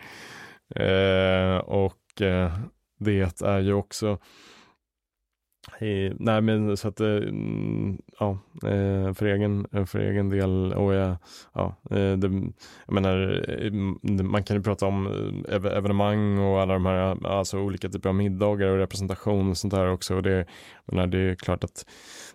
[0.77, 2.59] Eh, och eh,
[2.99, 4.19] det är ju också
[5.79, 10.73] Eh, nej men så att, eh, mm, ja, eh, för egen, eh, för egen del
[10.73, 11.17] och jag,
[11.53, 12.53] ja, eh, det,
[12.87, 15.07] jag menar, man kan ju prata om
[15.49, 19.93] evenemang och alla de här, alltså olika typer av middagar och representation och sånt där
[19.93, 20.15] också.
[20.15, 20.47] Och det,
[20.85, 21.87] menar, det är klart att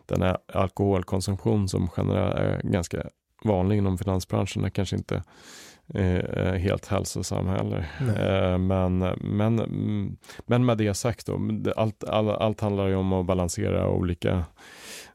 [0.05, 3.03] den här alkoholkonsumtion som generellt är ganska
[3.43, 5.21] vanlig inom finansbranschen är kanske inte eh,
[6.57, 7.89] helt hälsosam heller.
[7.99, 11.39] Eh, men, men, men med det sagt, då,
[11.75, 14.45] allt, all, allt handlar ju om att balansera olika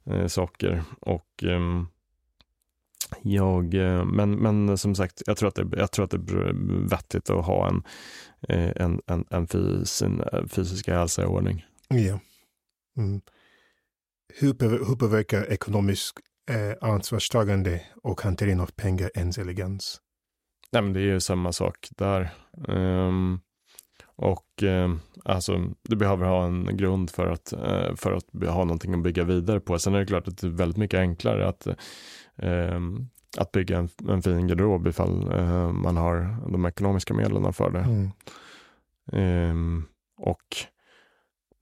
[0.05, 0.83] eh, saker.
[1.01, 1.87] Och ehm,
[3.23, 6.89] jag, eh, men, men som sagt, jag tror, att det, jag tror att det är
[6.91, 7.83] vettigt att ha en,
[8.49, 11.65] eh, en, en, en fys, en fysiska hälsa i ordning.
[11.89, 12.21] Ja.
[12.97, 13.21] Mm
[14.35, 16.19] hur, hur påverkar ekonomisk
[16.51, 20.01] eh, ansvarstagande och hantering av pengar ens elegans?
[20.73, 22.31] Nej, men det är ju samma sak där.
[22.69, 23.41] Um,
[24.17, 28.95] och um, alltså, du behöver ha en grund för att, uh, för att ha någonting
[28.95, 29.79] att bygga vidare på.
[29.79, 31.67] Sen är det klart att det är väldigt mycket enklare att,
[32.37, 37.71] um, att bygga en, en fin garderob ifall uh, man har de ekonomiska medlen för
[37.71, 38.11] det.
[39.13, 39.85] Mm.
[40.19, 40.57] och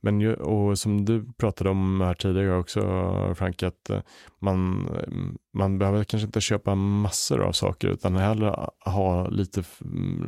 [0.04, 2.80] men ju, och som du pratade om här tidigare också
[3.34, 4.00] Frank, att eh,
[4.38, 4.88] man,
[5.54, 9.64] man behöver kanske inte köpa massor av saker utan hellre ha lite,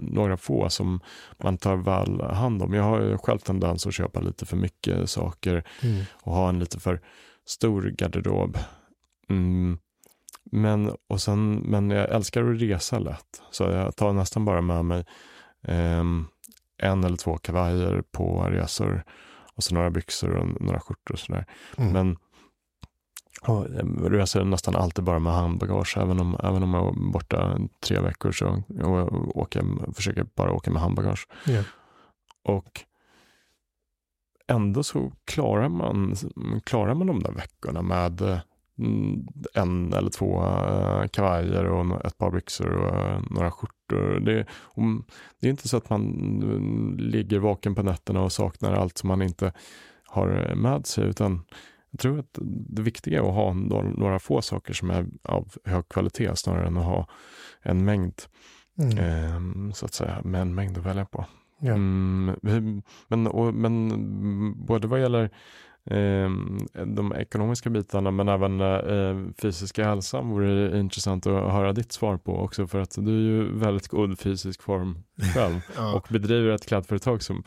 [0.03, 1.01] några få som
[1.43, 2.73] man tar väl hand om.
[2.75, 6.05] Jag har ju själv tendens att köpa lite för mycket saker mm.
[6.13, 7.01] och ha en lite för
[7.47, 8.59] stor garderob.
[9.29, 9.79] Mm.
[10.53, 14.85] Men, och sen, men jag älskar att resa lätt, så jag tar nästan bara med
[14.85, 15.05] mig
[15.63, 16.05] eh,
[16.83, 19.05] en eller två kavajer på resor
[19.57, 21.47] och så några byxor och några skjortor och sådär.
[21.77, 21.93] Mm.
[21.93, 22.17] Men
[23.43, 23.67] och
[24.11, 28.33] reser nästan alltid bara med handbagage, även om, även om jag är borta tre veckor
[28.33, 31.29] så och åker, försöker bara åka med handbagage.
[31.49, 31.65] Yeah.
[32.43, 32.81] Och
[34.49, 36.15] ändå så klarar man,
[36.65, 38.41] klarar man de där veckorna med Mm,
[39.55, 44.21] en eller två uh, kavajer och ett par byxor och uh, några skjortor.
[44.21, 44.47] Det,
[45.41, 49.09] det, är inte så att man uh, ligger vaken på nätterna och saknar allt som
[49.09, 49.53] man inte
[50.05, 51.45] har med sig, utan
[51.91, 55.89] jag tror att det viktiga är att ha några, få saker som är av hög
[55.89, 57.09] kvalitet snarare än att ha
[57.63, 58.23] en mängd,
[58.79, 58.99] mm.
[58.99, 61.25] Ehm, så att säga, med en mängd att välja på.
[61.59, 61.73] Ja.
[61.73, 65.31] Mm, men, och, men både vad gäller eh,
[66.87, 72.17] de ekonomiska bitarna men även eh, fysiska hälsan vore det intressant att höra ditt svar
[72.17, 74.99] på också för att du är ju väldigt god fysisk form
[75.35, 75.95] själv ja.
[75.95, 77.45] och bedriver ett klädföretag som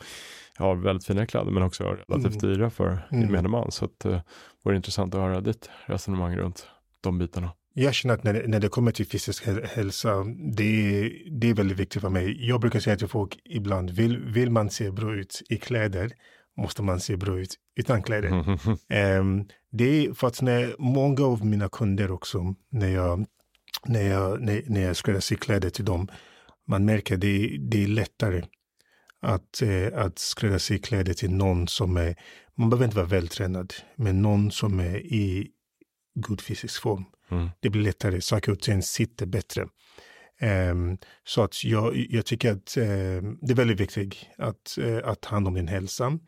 [0.56, 2.54] har väldigt fina kläder men också relativt mm.
[2.54, 3.24] dyra för mm.
[3.24, 3.70] gemene man.
[3.70, 4.20] Så att, eh,
[4.64, 6.66] vore intressant att höra ditt resonemang runt
[7.00, 7.50] de bitarna.
[7.74, 10.24] Jag känner att när det, när det kommer till fysisk hälsa,
[10.56, 12.48] det, det är väldigt viktigt för mig.
[12.48, 16.12] Jag brukar säga till folk ibland, vill, vill man se bra ut i kläder
[16.60, 18.28] måste man se bra ut utan kläder.
[19.18, 23.26] um, det är för att när många av mina kunder också, när jag,
[23.86, 26.08] när jag, när, när jag skräddarsyr kläder till dem,
[26.68, 28.42] man märker det, det är lättare
[29.22, 32.16] att, eh, att skräddarsy kläder till någon som är,
[32.54, 35.48] man behöver inte vara vältränad, men någon som är i
[36.14, 37.04] god fysisk form.
[37.30, 37.48] Mm.
[37.60, 39.66] Det blir lättare, saker och ting sitter bättre.
[40.40, 45.20] Ehm, så att jag, jag tycker att ehm, det är väldigt viktigt att, eh, att
[45.20, 46.18] ta hand om din hälsa.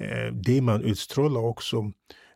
[0.00, 1.92] Eh, det man utstrålar också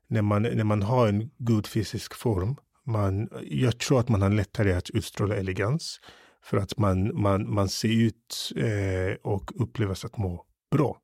[0.09, 2.57] när man, när man har en god fysisk form.
[2.87, 6.01] Man, jag tror att man har lättare att utstråla elegans
[6.45, 10.99] för att man, man, man ser ut eh, och och upplevs att må bra.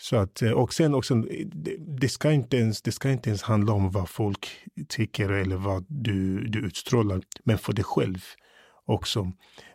[0.00, 3.72] Så att, och sen också, det, det, ska inte ens, det ska inte ens handla
[3.72, 4.48] om vad folk
[4.88, 8.24] tycker eller vad du, du utstrålar, men för dig själv
[8.90, 9.32] också.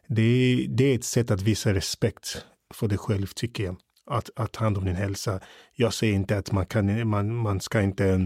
[0.08, 3.76] Det, det är ett sätt att visa respekt för dig själv, tycker jag.
[4.08, 5.40] Att, att ta hand om din hälsa.
[5.76, 8.20] Jag säger inte att man, kan, man, man ska inte eh,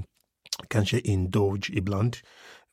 [0.68, 2.18] kanske indulge ibland.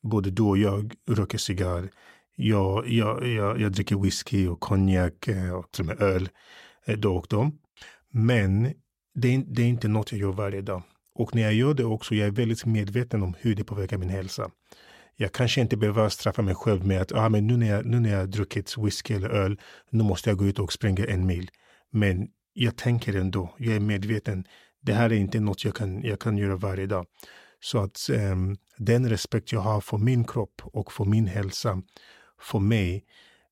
[0.03, 1.89] Både du och jag röker cigarr.
[2.35, 6.29] Jag, jag, jag, jag dricker whisky och konjak eh, och till och med öl
[6.85, 7.51] eh, då och då.
[8.11, 8.73] Men
[9.15, 10.83] det är, det är inte något jag gör varje dag.
[11.13, 14.09] Och när jag gör det också, jag är väldigt medveten om hur det påverkar min
[14.09, 14.51] hälsa.
[15.19, 17.99] Jag kanske inte behöver straffa mig själv med att ah, men nu, när jag, nu
[17.99, 21.49] när jag druckit whisky eller öl, nu måste jag gå ut och springa en mil.
[21.91, 24.45] Men jag tänker ändå, jag är medveten.
[24.81, 27.05] Det här är inte något jag kan, jag kan göra varje dag.
[27.59, 31.81] Så att um, den respekt jag har för min kropp och för min hälsa,
[32.41, 33.05] för mig,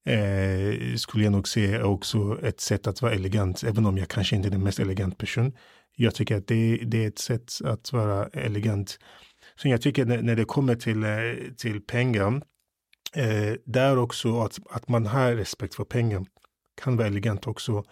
[0.05, 4.07] eh, skulle jag nog säga är också ett sätt att vara elegant, även om jag
[4.07, 5.53] kanske inte är den mest elegant person.
[5.95, 8.99] Jag tycker att det, det är ett sätt att vara elegant.
[9.55, 12.41] Så jag tycker när, när det kommer till, eh, till pengar,
[13.15, 16.25] eh, där också att, att man har respekt för pengar
[16.81, 17.83] kan vara elegant också.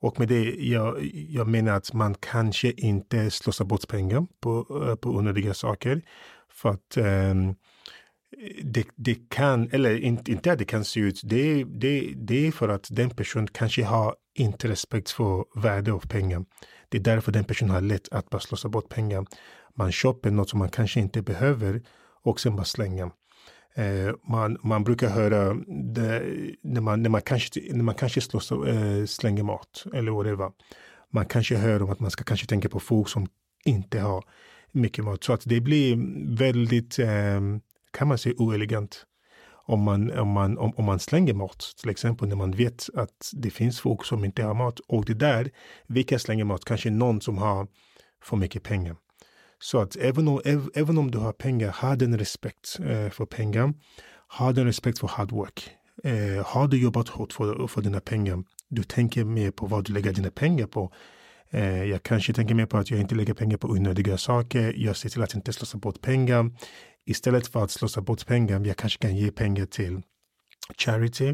[0.00, 4.94] Och med det, jag, jag menar att man kanske inte slösar bort pengar på, eh,
[4.94, 6.02] på onödiga saker.
[6.50, 7.34] För att eh,
[8.62, 12.52] det, det kan, eller inte, inte att det kan se ut, det, det, det är
[12.52, 16.44] för att den personen kanske har inte respekt för värde av pengar.
[16.88, 19.26] Det är därför den personen har lätt att bara slösa bort pengar.
[19.78, 21.82] Man köper något som man kanske inte behöver
[22.22, 23.10] och sen bara slänga.
[23.74, 25.54] Eh, man, man brukar höra
[25.94, 26.22] det,
[26.62, 30.50] när, man, när, man kanske, när man kanske slår, eh, slänger mat eller whatever.
[31.10, 33.26] Man kanske hör om att man ska kanske tänka på folk som
[33.64, 34.24] inte har
[34.72, 35.24] mycket mat.
[35.24, 35.96] Så att det blir
[36.36, 37.40] väldigt, eh,
[37.90, 39.06] kan man säga, oelegant
[39.66, 43.30] om man, om, man, om, om man slänger mat, till exempel när man vet att
[43.32, 44.80] det finns folk som inte har mat.
[44.80, 45.50] Och det där,
[45.86, 46.64] vilka slänger mat?
[46.64, 47.66] Kanske någon som har
[48.22, 48.96] för mycket pengar.
[49.64, 50.40] Så att även om,
[50.74, 53.74] även om du har pengar, ha den respekt eh, för pengar.
[54.38, 55.70] Ha den respekt för hard work.
[56.04, 59.92] Eh, har du jobbat hårt för, för dina pengar, du tänker mer på vad du
[59.92, 60.92] lägger dina pengar på.
[61.50, 64.74] Eh, jag kanske tänker mer på att jag inte lägger pengar på onödiga saker.
[64.76, 66.50] Jag ser till att inte slösa bort pengar.
[67.06, 70.02] Istället för att slösa bort pengar, jag kanske kan ge pengar till
[70.78, 71.28] charity.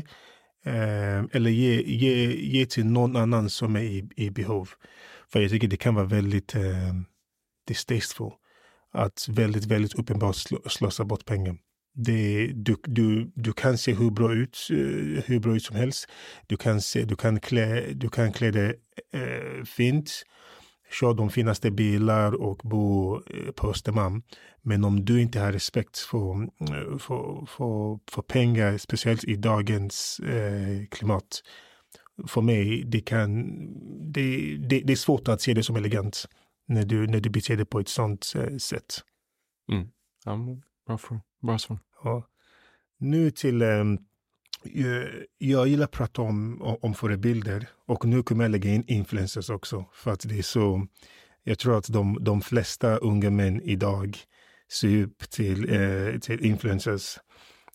[0.65, 4.69] Eh, eller ge, ge, ge till någon annan som är i, i behov.
[5.33, 6.95] För jag tycker det kan vara väldigt eh,
[7.69, 8.33] distasteful.
[8.93, 11.57] Att väldigt, väldigt uppenbart slösa bort pengar.
[11.95, 16.07] Det, du, du, du kan se hur bra ut, eh, hur bra ut som helst.
[16.47, 18.81] Du kan, se, du kan, klä, du kan klä dig
[19.13, 20.23] eh, fint,
[21.01, 24.23] köra de finaste bilar och bo eh, på Östermalm.
[24.63, 30.21] Men om du inte har respekt för, eh, för, för, för pengar, speciellt i dagens
[30.21, 31.43] eh, klimat,
[32.27, 33.45] för mig, det, kan,
[34.13, 36.27] det, det, det är svårt att se det som elegant
[36.71, 39.05] när du, när du beter dig på ett sånt eh, sätt.
[39.73, 39.89] Mm.
[40.25, 40.39] Ja,
[40.87, 41.79] bra, för, bra svar.
[42.05, 42.27] Ja.
[42.99, 43.99] Nu till, um,
[45.39, 49.85] jag gillar att prata om, om förebilder och nu kommer jag lägga in influencers också
[49.93, 50.87] för att det är så,
[51.43, 54.19] jag tror att de, de flesta unga män idag
[54.73, 57.19] ser upp till, eh, till influencers.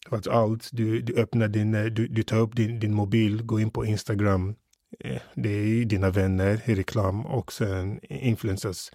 [0.09, 3.43] För att allt, du, du öppnar din, eh, du, du tar upp din, din mobil,
[3.43, 4.55] går in på Instagram,
[4.99, 8.91] Eh, det är dina vänner i reklam och sen influencers.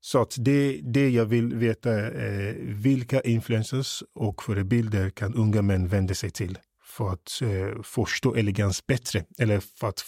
[0.00, 5.88] Så att det, det jag vill veta är vilka influencers och förebilder kan unga män
[5.88, 10.04] vända sig till för att eh, förstå elegans bättre eller för att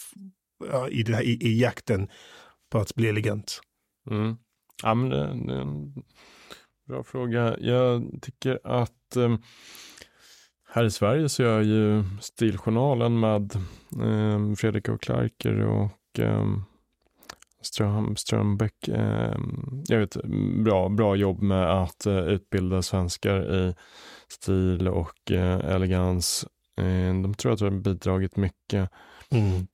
[0.71, 2.09] ja, i, den här, i, i jakten
[2.71, 3.61] på att bli elegant?
[4.11, 4.37] Mm.
[4.83, 5.95] Ja, men det, det, är en
[6.89, 7.57] bra fråga.
[7.59, 9.37] Jag tycker att eh,
[10.75, 13.55] här i Sverige så gör ju Stiljournalen med
[14.03, 16.47] eh, Fredrik och Clarker och eh,
[17.63, 19.39] Ström, Strömbäck, eh,
[19.89, 20.17] jag vet,
[20.65, 23.75] bra, bra jobb med att eh, utbilda svenskar i
[24.29, 26.47] stil och eh, elegans.
[26.77, 28.91] Eh, de tror att det har bidragit mycket.
[29.31, 29.67] Mm.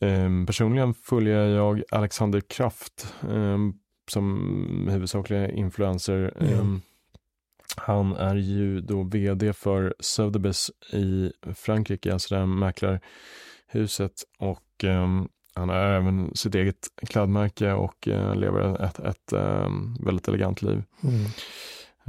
[0.00, 3.14] Eh, personligen följer jag Alexander Kraft
[4.10, 6.34] som huvudsakliga influencer.
[6.40, 6.80] Mm
[7.80, 14.12] han är ju då vd för Sotheby's i Frankrike, alltså det här mäklarhuset.
[14.38, 20.28] Och um, han har även sitt eget klädmärke och uh, lever ett, ett um, väldigt
[20.28, 20.82] elegant liv.
[21.02, 21.24] Mm.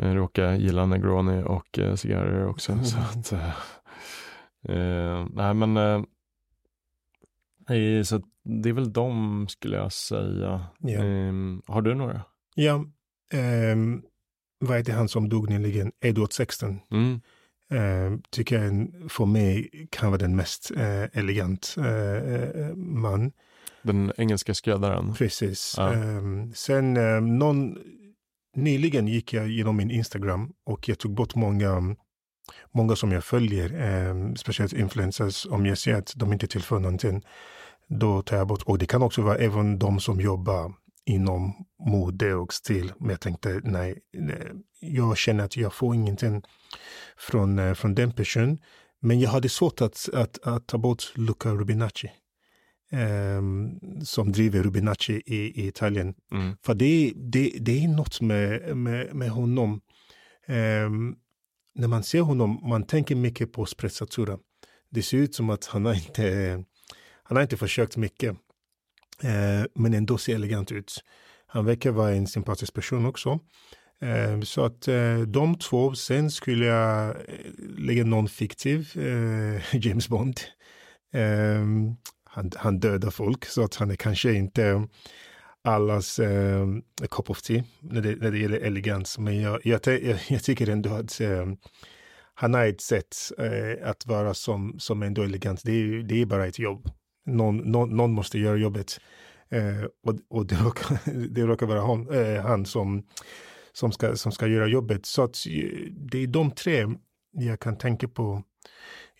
[0.01, 2.71] Uh, råkar gilla Negroni och uh, cigarrer också.
[2.71, 2.85] Mm.
[2.85, 3.33] Så att,
[4.69, 6.05] uh, nej men
[8.05, 10.65] så det är väl de skulle jag säga.
[10.79, 11.03] Ja.
[11.03, 12.21] Um, har du några?
[12.55, 12.85] Ja,
[13.73, 14.03] um
[14.59, 16.79] vad heter han som dog nyligen, Edward Sexton.
[16.91, 17.21] Mm.
[17.73, 23.31] Uh, tycker jag för mig kan vara den mest uh, elegant uh, man.
[23.81, 25.13] Den engelska skräddaren.
[25.13, 25.75] Precis.
[25.77, 25.93] Ja.
[25.93, 27.77] Um, sen um, någon,
[28.55, 31.95] nyligen gick jag genom min Instagram och jag tog bort många,
[32.71, 37.23] många som jag följer, um, speciellt influencers, om jag ser att de inte tillför någonting.
[37.87, 40.73] Då tar jag bort, och det kan också vara även de som jobbar
[41.07, 42.93] inom mode och stil.
[42.99, 43.99] Men jag tänkte nej,
[44.79, 46.43] jag känner att jag får ingenting
[47.17, 48.59] från, eh, från den personen.
[48.99, 52.11] Men jag hade svårt att, att, att ta bort Luca Rubinacci.
[52.91, 56.13] Um, som driver Rubinacci i, i Italien.
[56.31, 56.57] Mm.
[56.61, 59.81] För det, det, det är något med, med, med honom.
[60.47, 61.15] Um,
[61.75, 64.37] när man ser honom, man tänker mycket på sprezzatura.
[64.89, 66.63] Det ser ut som att han har inte,
[67.23, 68.37] han har inte försökt mycket.
[69.23, 71.03] Eh, men ändå ser elegant ut.
[71.47, 73.39] Han verkar vara en sympatisk person också.
[74.01, 77.15] Eh, så att eh, de två, sen skulle jag eh,
[77.77, 80.39] lägga någon fiktiv, eh, James Bond.
[81.13, 84.87] Ehm, han, han dödar folk så att han är kanske inte
[85.63, 86.67] allas eh,
[87.09, 89.17] cup of tea när det, när det gäller elegans.
[89.17, 91.45] Men jag, jag, jag, jag tycker ändå att eh,
[92.33, 95.61] han har ett sätt eh, att vara som, som ändå elegant.
[95.63, 96.89] Det är, det är bara ett jobb.
[97.27, 98.99] Någon, någon, någon måste göra jobbet.
[99.49, 100.99] Eh, och och det, råkar,
[101.29, 103.03] det råkar vara hon, eh, han som,
[103.73, 105.05] som, ska, som ska göra jobbet.
[105.05, 106.87] Så att eh, det är de tre
[107.31, 108.43] jag kan tänka på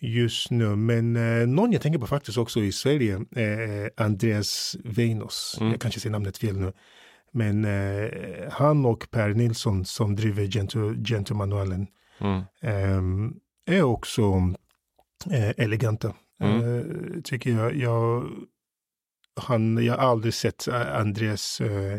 [0.00, 0.76] just nu.
[0.76, 5.56] Men eh, någon jag tänker på faktiskt också i Sverige, eh, Andreas Weinos.
[5.60, 5.72] Mm.
[5.72, 6.72] Jag kanske säger namnet fel nu.
[7.32, 8.10] Men eh,
[8.50, 12.42] han och Per Nilsson som driver Gentle, mm.
[12.60, 14.22] eh, är också
[15.30, 16.14] eh, eleganta.
[16.40, 16.62] Mm.
[16.62, 17.76] Eh, tycker jag.
[17.76, 18.30] jag.
[19.40, 21.98] Han, jag har aldrig sett Andreas eh,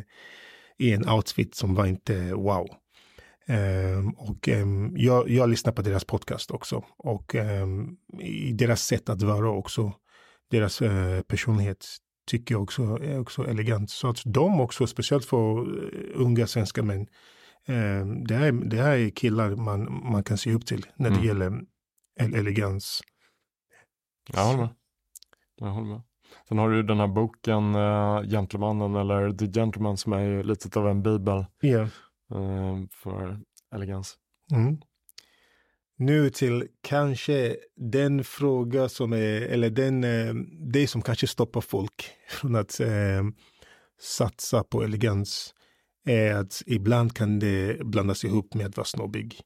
[0.77, 2.67] i en outfit som var inte wow.
[3.47, 6.83] Um, och um, jag, jag lyssnar på deras podcast också.
[6.97, 9.93] Och um, i deras sätt att vara också,
[10.51, 11.87] deras uh, personlighet
[12.27, 13.89] tycker jag också är också elegant.
[13.89, 15.67] Så att de också, speciellt för
[16.13, 17.07] unga svenska män,
[18.27, 21.27] det, här, det här är killar man, man kan se upp till när det mm.
[21.27, 21.61] gäller
[22.19, 23.01] elegans.
[24.33, 24.69] Jag håller med.
[25.55, 26.01] Jag håller med.
[26.47, 30.87] Sen har du den här boken, uh, Gentlemannen eller The Gentleman som är lite av
[30.87, 31.45] en bibel.
[31.63, 31.89] Yeah.
[32.31, 33.39] Eh, för
[33.75, 34.17] elegans.
[34.51, 34.77] Mm.
[35.97, 40.33] Nu till kanske den fråga som är, eller den, eh,
[40.73, 43.23] det som kanske stoppar folk från att eh,
[44.01, 45.53] satsa på elegans
[46.05, 49.41] är att ibland kan det blandas ihop med att vara snobbig.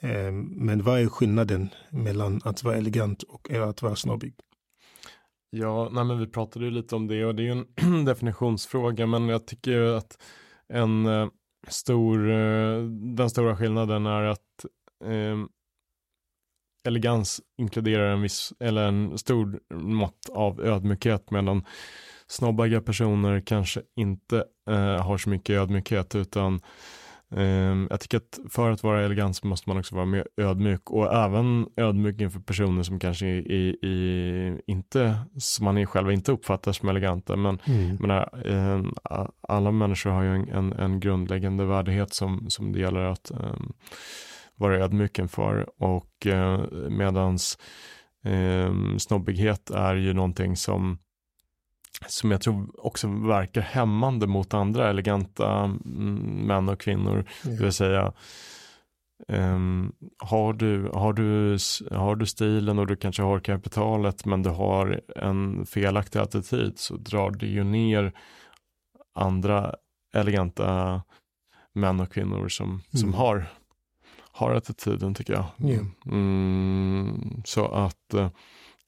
[0.00, 4.34] Ehm, men vad är skillnaden mellan att vara elegant och eh, att vara snobbig?
[5.50, 9.06] Ja, nej men vi pratade ju lite om det och det är ju en definitionsfråga,
[9.06, 10.22] men jag tycker ju att
[10.68, 11.28] en eh,
[11.68, 12.82] stor, eh,
[13.16, 14.64] den stora skillnaden är att
[15.04, 15.38] eh,
[16.84, 21.64] elegans inkluderar en viss, eller en stor mått av ödmjukhet medan
[22.26, 26.60] snobbiga personer kanske inte eh, har så mycket ödmjukhet utan
[27.90, 31.14] jag tycker att för att vara elegant så måste man också vara mer ödmjuk och
[31.14, 36.88] även ödmjuk inför personer som kanske i, i, inte, som man själva inte uppfattar som
[36.88, 37.36] eleganta.
[37.36, 37.96] Men mm.
[37.96, 38.94] menar, ehm,
[39.40, 43.72] alla människor har ju en, en, en, grundläggande värdighet som, som det gäller att um,
[44.56, 46.58] vara ödmjuk inför och uh,
[46.88, 47.58] medans
[48.24, 50.98] um, snobbighet är ju någonting som
[52.06, 57.24] som jag tror också verkar hämmande mot andra eleganta mm, män och kvinnor.
[57.44, 57.50] Ja.
[57.50, 58.12] Det vill säga,
[59.28, 61.58] um, har, du, har, du,
[61.96, 66.96] har du stilen och du kanske har kapitalet men du har en felaktig attityd så
[66.96, 68.12] drar det ju ner
[69.14, 69.74] andra
[70.14, 71.02] eleganta
[71.74, 72.82] män och kvinnor som, mm.
[72.92, 73.46] som har,
[74.32, 75.46] har attityden tycker jag.
[75.56, 75.80] Ja.
[76.06, 78.28] Mm, så att uh,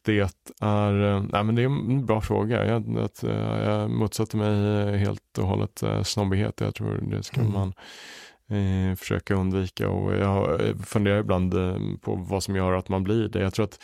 [0.03, 0.18] det
[0.61, 2.66] är, eh, nej men det är en bra fråga.
[2.66, 6.61] Jag, att, eh, jag motsätter mig helt och hållet eh, snobbighet.
[6.61, 7.53] Jag tror det ska mm.
[7.53, 7.72] man
[8.48, 11.55] eh, försöka undvika och jag funderar ibland
[12.01, 13.40] på vad som gör att man blir det.
[13.40, 13.78] Jag tror att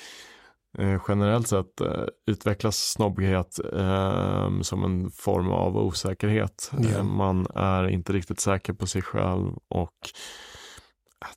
[0.79, 6.73] eh, generellt sett eh, utvecklas snobbighet eh, som en form av osäkerhet.
[6.81, 7.05] Yeah.
[7.05, 9.97] man är inte riktigt säker på sig själv och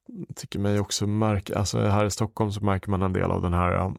[0.08, 3.42] jag tycker mig också märka, alltså här i Stockholm så märker man en del av
[3.42, 3.94] den här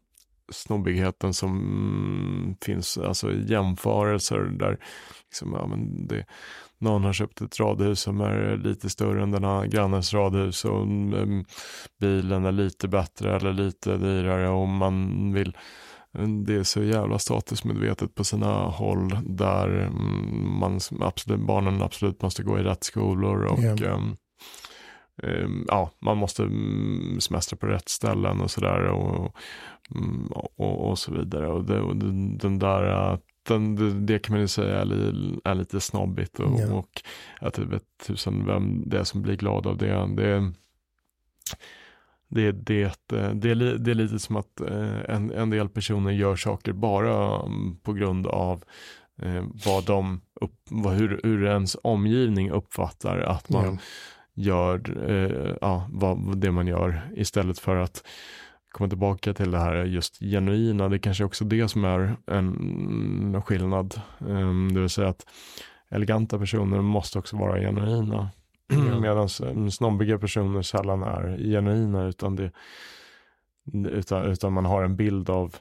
[0.50, 4.78] snobbigheten som finns, alltså jämförelser där
[5.24, 6.24] liksom, ja, men det,
[6.78, 10.82] någon har köpt ett radhus som är lite större än den här grannens radhus och
[10.82, 11.44] um,
[12.00, 15.56] bilen är lite bättre eller lite dyrare och man vill
[16.46, 22.42] det är så jävla statusmedvetet på sina håll där mm, man absolut, barnen absolut måste
[22.42, 23.94] gå i rätt skolor och yeah.
[23.94, 24.16] um,
[25.68, 28.82] ja, man måste mm, semestra på rätt ställen och sådär.
[28.82, 29.36] Och,
[29.94, 31.46] Mm, och, och, så vidare.
[31.46, 36.40] Och, det, och den där den, det, kan man ju säga är, är lite snobbigt
[36.40, 36.72] och, ja.
[36.72, 37.02] och
[37.40, 40.08] jag typ vet tusen vem det är som blir glad av det.
[40.16, 40.52] Det,
[42.28, 42.92] det, det,
[43.34, 47.42] det, är, det är lite som att eh, en, en del personer gör saker bara
[47.46, 48.64] mm, på grund av
[49.22, 53.78] eh, vad de upp, vad, hur, hur ens omgivning uppfattar att man ja.
[54.40, 58.04] Gör eh, ja, vad, det man gör istället för att
[58.70, 64.00] komma tillbaka till det här just genuina, det kanske också det som är en skillnad.
[64.18, 65.26] Um, det vill säga att
[65.90, 68.30] eleganta personer måste också vara genuina.
[68.68, 68.76] Ja.
[69.00, 69.28] Medan
[69.70, 72.50] snobbiga personer sällan är genuina utan, det,
[73.72, 75.56] utan, utan man har en bild av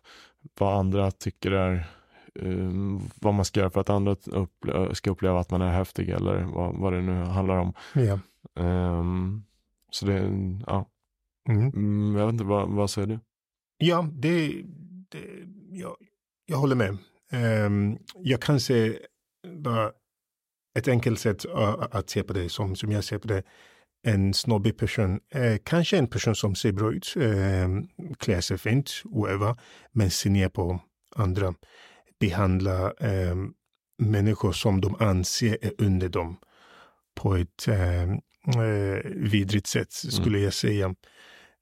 [0.60, 1.88] vad andra tycker är
[3.16, 6.44] vad man ska göra för att andra upple ska uppleva att man är häftig eller
[6.44, 7.74] vad, vad det nu handlar om.
[7.94, 8.20] Ja.
[8.56, 9.44] Um,
[9.92, 10.14] så det,
[10.68, 10.86] ja.
[11.50, 11.68] Mm.
[11.68, 12.16] mm.
[12.16, 13.20] Jag vet inte, vad, vad säger du?
[13.78, 14.48] Ja, det,
[15.10, 15.20] det
[15.72, 15.96] jag,
[16.46, 16.98] jag håller med.
[17.66, 19.00] Um, jag kan se
[19.48, 19.92] bara
[20.78, 21.46] ett enkelt sätt
[21.92, 23.44] att se på det som, som jag ser på det.
[24.08, 27.70] En snobbig person, eh, kanske en person som ser bra ut, eh,
[28.18, 29.56] klär sig fint, whatever,
[29.92, 30.80] men ser ner på
[31.16, 31.54] andra.
[32.20, 33.36] Behandla eh,
[33.97, 36.38] människor som de anser är under dem
[37.15, 40.11] på ett eh, eh vidrigt sätt, mm.
[40.11, 40.43] skulle mm.
[40.43, 40.95] jag säga.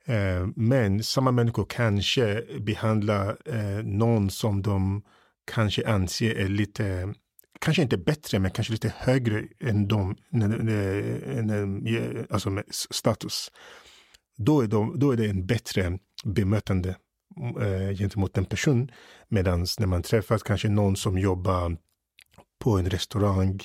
[0.05, 5.03] Eh, men samma människor kanske behandlar eh, någon som de
[5.51, 7.13] kanske anser är lite
[7.59, 10.15] kanske inte bättre, men kanske lite högre än de,
[12.29, 13.51] alltså med status.
[14.37, 16.95] Då är, de, då är det en bättre bemötande
[17.38, 18.91] Eh, gentemot en person.
[19.27, 21.77] Medan när man träffar kanske någon som jobbar
[22.59, 23.61] på en restaurang,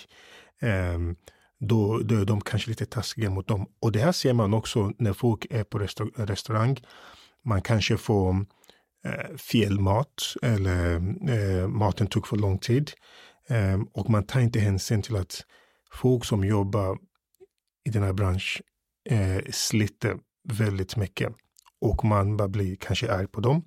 [0.60, 1.16] ehm,
[1.60, 3.66] då, då är de kanske lite taskiga mot dem.
[3.80, 5.78] Och det här ser man också när folk är på
[6.16, 6.76] restaurang.
[7.44, 8.46] Man kanske får
[9.06, 10.94] eh, fel mat eller
[11.30, 12.90] eh, maten tog för lång tid.
[13.48, 15.44] Ehm, och man tar inte hänsyn till att
[15.92, 16.98] folk som jobbar
[17.84, 18.64] i den här branschen
[19.50, 20.16] sliter
[20.48, 21.32] väldigt mycket.
[21.82, 23.64] Och man bara blir kanske arg på dem.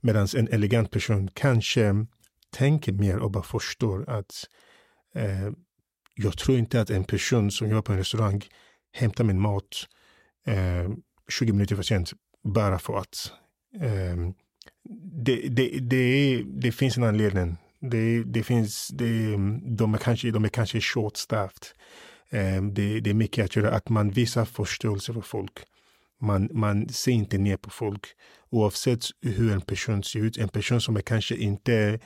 [0.00, 2.06] Medan en elegant person kanske
[2.50, 4.34] tänker mer och bara förstår att
[5.14, 5.50] eh,
[6.14, 8.44] jag tror inte att en person som jobbar på en restaurang
[8.92, 9.86] hämtar min mat
[10.46, 10.90] eh,
[11.28, 12.12] 20 minuter för sent
[12.44, 13.32] bara för att
[13.80, 14.16] eh,
[15.24, 17.56] det, det, det, det finns en anledning
[17.90, 21.64] det, det finns, det, de, är kanske, de är kanske short-staffed.
[22.30, 25.52] Eh, det, det är mycket att göra, att man visar förståelse för folk.
[26.24, 28.06] Man, man ser inte ner på folk
[28.50, 30.38] oavsett hur en person ser ut.
[30.38, 32.00] En person som är kanske inte är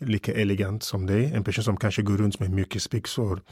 [0.00, 3.42] lika elegant som dig, en person som kanske går runt med mycket spexor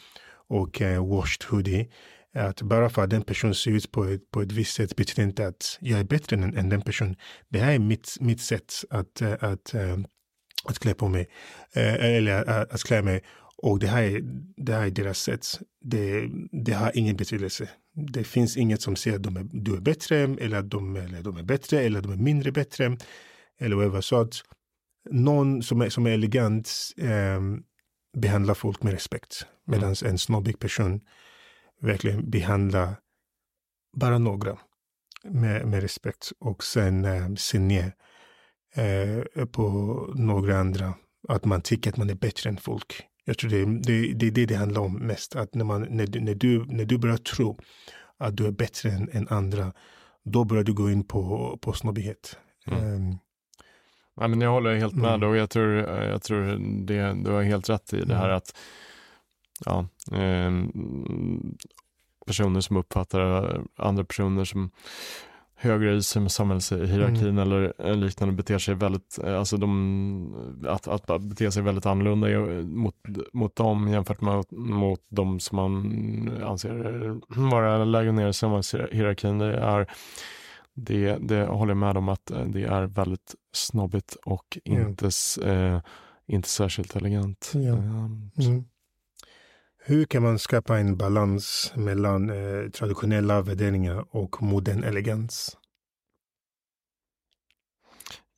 [0.49, 1.89] och eh, washed hoodie.
[2.35, 5.23] Att bara för att den personen ser ut på ett, på ett visst sätt betyder
[5.23, 7.17] inte att jag är bättre än, än den personen.
[7.49, 9.75] Det här är mitt, mitt sätt att, eh, att att,
[10.65, 11.29] att klä på mig,
[11.73, 13.23] eh, eller att, att klä mig.
[13.67, 14.21] Och det här är,
[14.57, 15.47] det här är deras sätt.
[15.81, 17.69] Det, det har ingen betydelse.
[18.13, 21.23] Det finns inget som säger att de är, du är bättre eller att de, eller
[21.23, 22.97] de är bättre eller de är mindre bättre.
[23.61, 24.01] Eller whatever.
[24.01, 24.35] Så att
[25.11, 27.41] någon som är, som är elegant eh,
[28.17, 29.47] behandlar folk med respekt.
[29.65, 30.11] Medan mm.
[30.11, 31.01] en snobbig person
[31.81, 32.95] verkligen behandlar
[33.97, 34.59] bara några
[35.25, 37.93] med, med respekt och sen eh, ser ner
[38.75, 39.63] eh, på
[40.15, 40.95] några andra.
[41.29, 43.07] Att man tycker att man är bättre än folk.
[43.29, 45.37] Jag tror det, det, det är det det handlar om mest.
[45.37, 47.59] Att när, man, när, när, du, när du börjar tro
[48.19, 49.73] att du är bättre än, än andra,
[50.25, 52.39] då börjar du gå in på, på snobbighet.
[52.67, 52.95] Mm.
[52.95, 53.19] Um,
[54.17, 55.29] ja, men jag håller helt med mm.
[55.29, 56.43] och jag tror, jag tror
[56.87, 58.37] det, du har helt rätt i det här mm.
[58.37, 58.57] att
[59.65, 60.53] ja, eh,
[62.27, 64.71] personer som uppfattar andra personer som
[65.57, 67.39] högre i samhällshierarkin mm.
[67.39, 72.29] eller liknande beter sig väldigt, eh, alltså de, att, att bete sig väldigt annorlunda
[72.63, 72.95] mot,
[73.33, 79.39] mot dem jämfört med mot de som man anser vara lägre ner i samhällshierarkin.
[79.39, 79.87] Det är,
[80.75, 85.11] det, det håller jag med om att eh, det är väldigt snobbigt och inte,
[85.43, 85.75] mm.
[85.75, 85.81] eh,
[86.27, 87.53] inte särskilt elegant.
[87.55, 87.77] Ja.
[87.77, 88.65] Mm.
[89.89, 95.57] Hur kan man skapa en balans mellan eh, traditionella värderingar och modern elegans?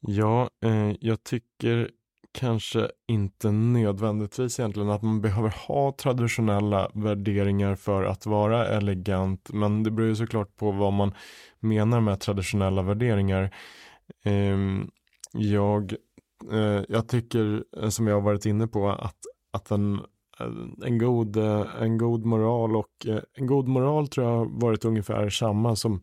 [0.01, 1.90] Ja, eh, jag tycker
[2.32, 9.51] kanske inte nödvändigtvis egentligen att man behöver ha traditionella värderingar för att vara elegant.
[9.53, 11.14] Men det beror ju såklart på vad man
[11.61, 13.55] menar med traditionella värderingar.
[14.24, 14.59] Eh,
[15.32, 15.94] jag,
[16.53, 19.18] eh, jag tycker, eh, som jag har varit inne på, att,
[19.53, 20.01] att en
[20.84, 21.36] en god,
[21.80, 26.01] en god moral och eh, en god moral tror jag har varit ungefär samma som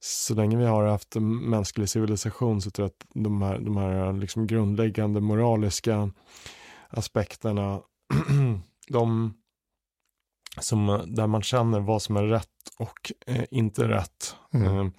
[0.00, 4.12] så länge vi har haft mänsklig civilisation så tror jag att de här, de här
[4.12, 6.10] liksom grundläggande moraliska
[6.88, 7.80] aspekterna,
[8.88, 9.34] de
[10.60, 14.36] som, där man känner vad som är rätt och eh, inte rätt.
[14.52, 14.66] Mm.
[14.66, 14.92] Eh,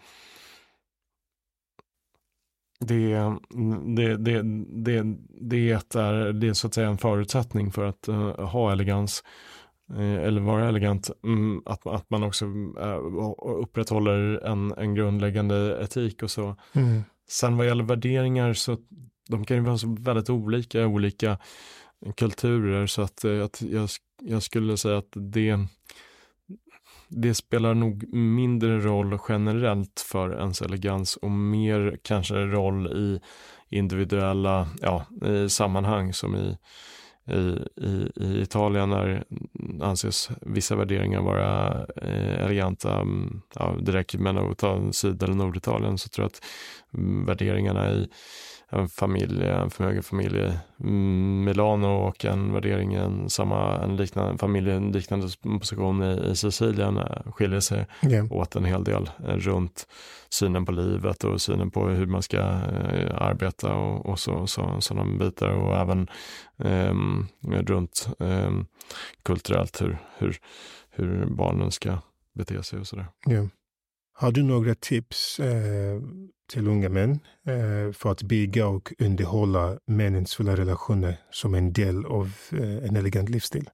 [2.80, 3.14] det,
[3.96, 5.04] det, det, det,
[5.42, 9.24] det, är, det är så att säga en förutsättning för att uh, ha elegans
[9.94, 11.12] uh, eller vara elegant.
[11.24, 16.56] Um, att, att man också uh, upprätthåller en, en grundläggande etik och så.
[16.74, 17.04] Mm.
[17.30, 18.78] Sen vad gäller värderingar så
[19.30, 21.38] de kan ju vara så väldigt olika i olika
[22.16, 23.90] kulturer så att jag, jag,
[24.22, 25.68] jag skulle säga att det
[27.10, 33.20] det spelar nog mindre roll generellt för ens elegans och mer kanske roll i
[33.70, 36.58] individuella ja, i sammanhang som i,
[37.34, 39.24] i, i, i Italien när
[39.82, 43.00] anses vissa värderingar vara eh, eleganta.
[43.00, 46.44] Mm, ja, det räcker med att ta Syd eller Norditalien så tror jag att
[46.94, 48.08] mm, värderingarna i
[48.70, 50.84] en familj, en förmögen familj i
[51.46, 56.36] Milano och en värdering i en, samma, en liknande familj en liknande position i, i
[56.36, 58.32] Sicilien eh, skiljer sig yeah.
[58.32, 59.88] åt en hel del eh, runt
[60.30, 64.82] synen på livet och synen på hur man ska eh, arbeta och, och så, så,
[64.82, 66.08] sådana bitar och även
[66.58, 66.94] eh,
[67.42, 68.52] runt eh,
[69.24, 70.38] kulturellt hur, hur,
[70.90, 71.98] hur barnen ska
[72.34, 73.08] bete sig och sådär.
[73.30, 73.48] Yeah.
[74.14, 76.02] Har du några tips eh,
[76.48, 82.34] till unga män eh, för att bygga och underhålla meningsfulla relationer som en del av
[82.52, 83.70] eh, en elegant livsstil?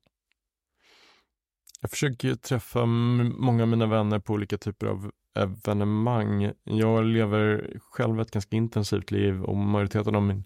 [1.82, 6.52] Jag försöker träffa många av mina vänner på olika typer av evenemang.
[6.64, 10.44] Jag lever själv ett ganska intensivt liv och majoriteten av min,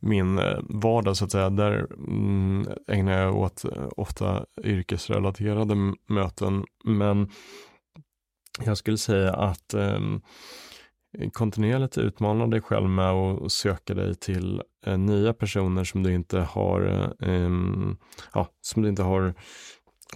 [0.00, 5.74] min eh, vardag så att säga, där mm, ägnar jag åt eh, ofta yrkesrelaterade
[6.06, 6.64] möten.
[6.84, 7.30] Men
[8.64, 10.22] jag skulle säga att um,
[11.32, 16.40] kontinuerligt utmana dig själv med att söka dig till eh, nya personer som du inte
[16.40, 17.96] har, um,
[18.34, 19.34] ja, som du inte har,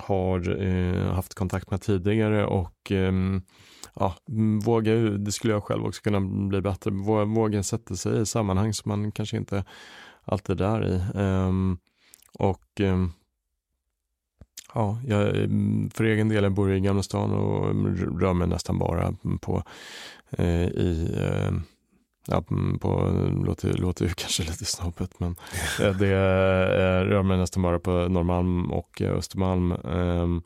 [0.01, 3.43] har uh, haft kontakt med tidigare och um,
[3.95, 4.15] ja,
[4.65, 8.73] våga, det skulle jag själv också kunna bli bättre, våga, våga sätta sig i sammanhang
[8.73, 9.65] som man kanske inte
[10.25, 11.03] alltid är i.
[11.15, 11.79] Ehm,
[12.39, 12.81] och
[14.77, 15.27] ja, jag,
[15.95, 17.75] för egen del jag bor i Gamla stan och
[18.21, 19.63] rör mig nästan bara på
[20.31, 21.53] eh, i eh,
[22.29, 22.43] Ja,
[22.81, 23.11] på,
[23.45, 25.37] låter, låter ju kanske lite snobbigt men
[25.81, 29.73] eh, det eh, rör mig nästan bara på Norrmalm och Östermalm.
[29.73, 30.43] Eh,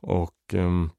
[0.00, 0.90] och ehm,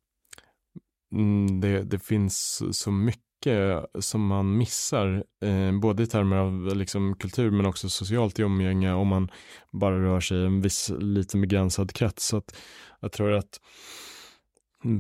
[1.14, 6.76] mm, det, det finns så mycket mycket som man missar, eh, både i termer av
[6.76, 9.32] liksom, kultur men också socialt i umgänge om man
[9.72, 12.28] bara rör sig i en viss liten begränsad krets.
[12.28, 12.56] Så att
[13.00, 13.60] jag tror att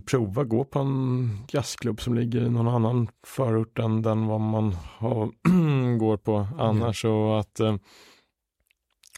[0.05, 4.75] prova gå på en jazzklubb som ligger i någon annan förort än den vad man
[4.97, 5.31] har,
[5.97, 7.05] går på annars.
[7.05, 7.17] Mm.
[7.17, 7.75] Och att, eh,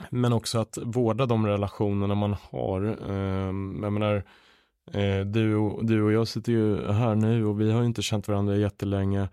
[0.10, 2.98] men också att vårda de relationerna man har.
[3.10, 3.54] Eh,
[3.84, 4.24] jag menar,
[4.92, 8.28] Eh, du, och, du och jag sitter ju här nu och vi har inte känt
[8.28, 9.30] varandra jättelänge.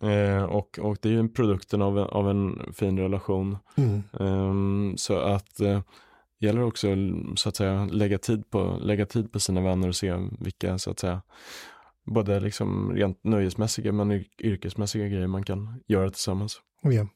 [0.00, 3.58] Eh, och, och det är ju produkten av, av en fin relation.
[3.76, 4.02] Mm.
[4.20, 5.80] Eh, så att eh,
[6.38, 6.88] gäller också
[7.36, 10.90] så att säga lägga tid, på, lägga tid på sina vänner och se vilka så
[10.90, 11.22] att säga
[12.04, 16.60] både liksom rent nöjesmässiga men yrkesmässiga grejer man kan göra tillsammans.
[16.82, 17.06] Oh ja.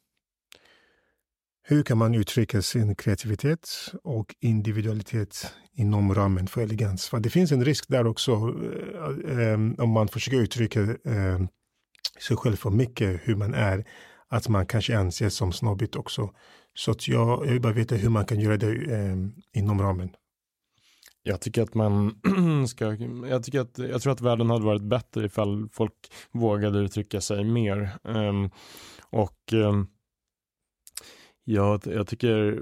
[1.71, 3.69] Hur kan man uttrycka sin kreativitet
[4.05, 7.09] och individualitet inom ramen för elegans?
[7.09, 11.39] För det finns en risk där också eh, eh, om man försöker uttrycka eh,
[12.29, 13.85] sig själv för mycket, hur man är,
[14.29, 16.31] att man kanske anses som snobbigt också.
[16.75, 19.17] Så att jag, jag vill bara veta hur man kan göra det eh,
[19.53, 20.11] inom ramen.
[21.23, 22.21] Jag tycker att man
[22.69, 22.85] ska,
[23.29, 25.95] jag tycker att, jag tror att världen hade varit bättre ifall folk
[26.33, 27.91] vågade uttrycka sig mer.
[28.05, 28.51] Ehm,
[29.11, 29.87] och ehm,
[31.51, 32.61] Ja, jag tycker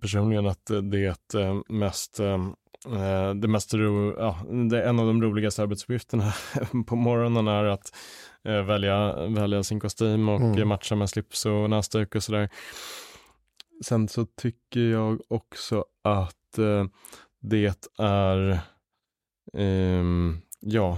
[0.00, 4.38] personligen att det eh, mest eh, det mest ro, ja,
[4.70, 6.32] det är en av de roligaste arbetsuppgifterna
[6.86, 7.96] på morgonen är att
[8.44, 10.68] eh, välja, välja sin kostym och mm.
[10.68, 12.48] matcha med slips och näsduk och sådär.
[13.84, 16.58] Sen så tycker jag också att
[17.40, 18.50] det är,
[19.52, 20.04] eh,
[20.60, 20.92] ja,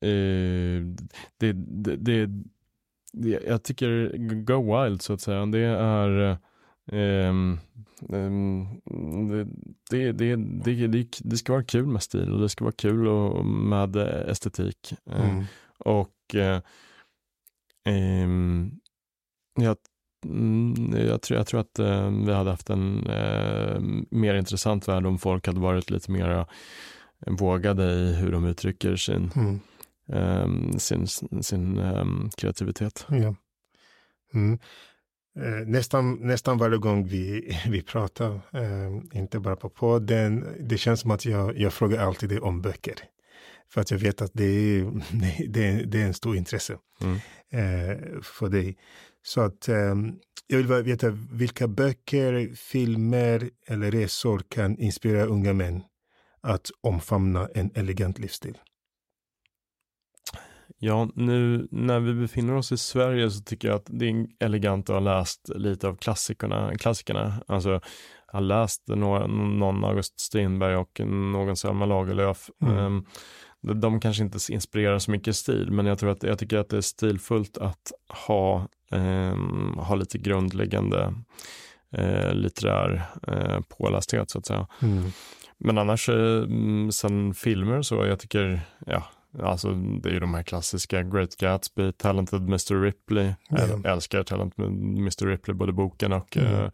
[0.00, 0.82] eh,
[1.38, 2.28] det, det, det
[3.46, 6.38] jag tycker Go Wild så att säga, det är
[6.92, 7.58] Um,
[8.08, 8.80] um,
[9.90, 13.46] det, det, det, det, ska vara kul med stil och det ska vara kul och,
[13.46, 14.92] med estetik.
[15.10, 15.38] Eh, mm.
[15.38, 15.44] Uh,
[15.78, 16.58] och uh,
[18.24, 18.80] um,
[19.54, 19.76] jag,
[20.24, 25.18] mm, jag, tror, jag tror att uh, vi hade haft en mer intressant värld om
[25.18, 26.46] folk hade varit lite mer
[27.26, 29.60] vågade i hur de uttrycker sin mm
[30.12, 31.06] um, sin,
[31.42, 33.06] sin um, kreativitet.
[33.08, 33.34] Ja.
[34.34, 34.58] Mm.
[35.38, 41.00] Eh, nästan, nästan varje gång vi, vi pratar, eh, inte bara på podden, det känns
[41.00, 42.94] som att jag, jag frågar alltid det om böcker.
[43.68, 44.92] För att jag vet att det är,
[45.48, 47.14] det är, det är en stor intresse mm.
[47.50, 48.76] eh, för dig.
[49.22, 50.14] Så att ehm,
[50.46, 55.82] jag vill veta vilka böcker, filmer eller resor kan inspirera unga män
[56.40, 58.58] att omfamna en elegant livsstil?
[60.82, 64.90] Ja, nu när vi befinner oss i Sverige så tycker jag att det är elegant
[64.90, 66.74] att ha läst lite av klassikerna.
[66.78, 67.34] klassikerna.
[67.46, 67.80] Alltså, jag
[68.32, 72.50] har läst några, någon August Strindberg och någon Selma Lagerlöf.
[72.62, 72.76] Mm.
[72.76, 73.06] Um,
[73.80, 76.76] de kanske inte inspirerar så mycket stil, men jag, tror att, jag tycker att det
[76.76, 77.92] är stilfullt att
[78.26, 81.14] ha, um, ha lite grundläggande
[81.98, 84.66] uh, litterär uh, pålästhet så att säga.
[84.82, 85.10] Mm.
[85.58, 89.04] Men annars, uh, sen filmer så, jag tycker, ja,
[89.38, 93.24] Alltså det är ju de här klassiska Great Gatsby, Talented Mr Ripley.
[93.24, 93.70] Yeah.
[93.70, 96.70] Jag älskar Talented Mr Ripley, både boken och mm.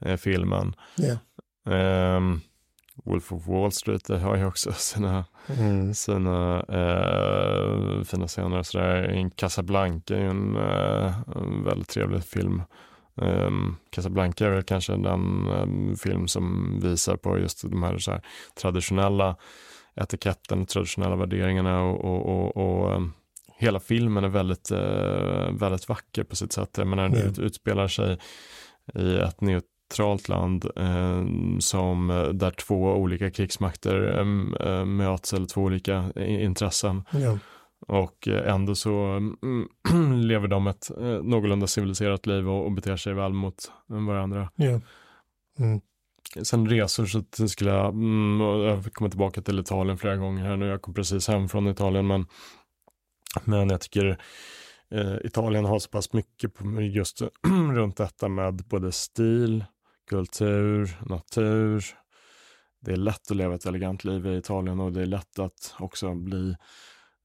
[0.00, 0.74] äh, filmen.
[0.98, 2.16] Yeah.
[2.16, 2.40] Um,
[3.04, 5.24] Wolf of Wall Street det har ju också sina,
[5.58, 5.94] mm.
[5.94, 8.62] sina äh, fina scener.
[8.62, 9.30] Sådär.
[9.36, 12.62] Casablanca är ju en, äh, en väldigt trevlig film.
[13.14, 18.10] Um, Casablanca är väl kanske den um, film som visar på just de här, så
[18.10, 18.22] här
[18.60, 19.36] traditionella
[19.94, 23.12] etiketten, traditionella värderingarna och, och, och, och um,
[23.58, 26.78] hela filmen är väldigt, uh, väldigt vacker på sitt sätt.
[26.78, 28.18] Jag menar, den ut, utspelar sig
[28.94, 31.24] i ett neutralt land uh,
[31.58, 37.02] som, uh, där två olika krigsmakter uh, möts, eller två olika intressen.
[37.10, 37.38] Ja.
[37.80, 39.68] Och ändå så mm,
[40.28, 40.90] lever de ett
[41.22, 44.50] någorlunda civiliserat liv och, och beter sig väl mot varandra.
[44.56, 44.80] Ja.
[45.58, 45.80] Mm.
[46.42, 50.66] Sen resor så skulle jag, mm, jag kommer tillbaka till Italien flera gånger här nu.
[50.66, 52.26] Jag kom precis hem från Italien men,
[53.44, 54.20] men jag tycker
[54.90, 57.22] eh, Italien har så pass mycket på, just
[57.72, 59.64] runt detta med både stil,
[60.10, 61.84] kultur, natur.
[62.80, 65.74] Det är lätt att leva ett elegant liv i Italien och det är lätt att
[65.78, 66.56] också bli,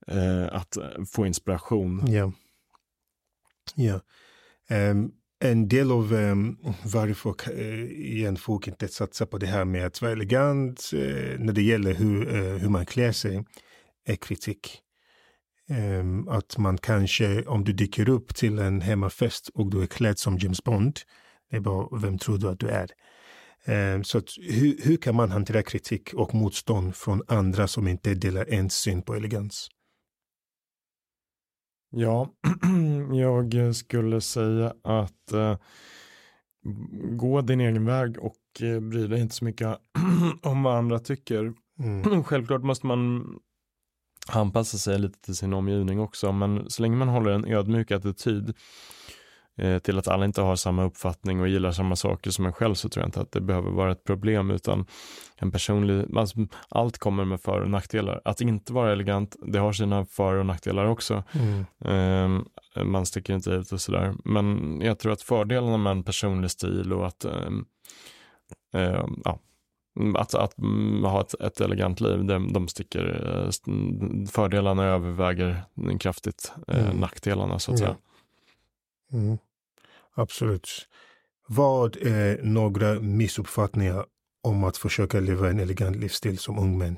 [0.08, 0.78] eh, att
[1.14, 2.04] få inspiration.
[2.08, 2.32] Ja.
[3.76, 4.00] Ja.
[4.70, 5.12] Um,
[5.44, 10.02] en del av um, varför eh, igen folk inte satsar på det här med att
[10.02, 13.44] vara elegant uh, när det gäller hur, uh, hur man klär sig
[14.06, 14.80] är kritik.
[15.70, 20.20] Um, att man kanske, om du dyker upp till en hemmafest och du är klädd
[20.20, 21.00] som James Bond,
[21.50, 22.90] det är bara vem tror du att du är?
[23.96, 28.14] Um, så att, hur, hur kan man hantera kritik och motstånd från andra som inte
[28.14, 29.70] delar ens syn på elegans?
[31.96, 32.30] Ja,
[33.14, 35.58] jag skulle säga att eh,
[37.12, 39.78] gå din egen väg och eh, bry dig inte så mycket
[40.42, 41.54] om vad andra tycker.
[41.80, 42.24] Mm.
[42.24, 43.26] Självklart måste man
[44.28, 48.54] anpassa sig lite till sin omgivning också, men så länge man håller en ödmjuk attityd
[49.84, 52.90] till att alla inte har samma uppfattning och gillar samma saker som en själv så
[52.90, 54.86] tror jag inte att det behöver vara ett problem utan
[55.38, 56.38] en personlig, alltså,
[56.70, 58.22] allt kommer med för och nackdelar.
[58.26, 61.24] Att inte vara elegant, det har sina för och nackdelar också.
[61.32, 61.66] Mm.
[61.86, 64.14] Eh, man sticker inte ut och sådär.
[64.26, 67.66] Men jag tror att fördelarna med en personlig stil och att ehm,
[68.74, 69.40] eh, ja,
[70.18, 70.54] att, att
[71.04, 73.52] ha ett, ett elegant liv, de, de sticker, eh,
[74.28, 75.64] fördelarna överväger
[76.00, 76.98] kraftigt eh, mm.
[76.98, 77.96] nackdelarna så att säga.
[79.14, 79.38] Mm.
[80.14, 80.88] Absolut.
[81.48, 84.06] Vad är några missuppfattningar
[84.42, 86.98] om att försöka leva en elegant livsstil som ung män?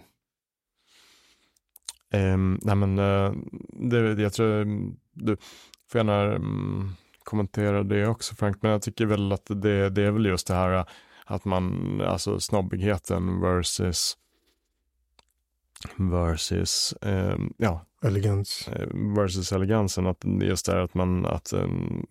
[2.13, 3.33] Um, nej men, uh,
[3.89, 4.65] det, jag tror
[5.13, 5.37] du
[5.87, 10.11] får gärna um, kommentera det också Frank, men jag tycker väl att det, det är
[10.11, 10.85] väl just det här eh,
[11.25, 14.17] att man, alltså snobbigheten versus
[15.95, 18.67] versus, um, ja, elegans.
[18.67, 18.87] Eh,
[19.17, 22.05] versus elegansen, att just det här att man, att en,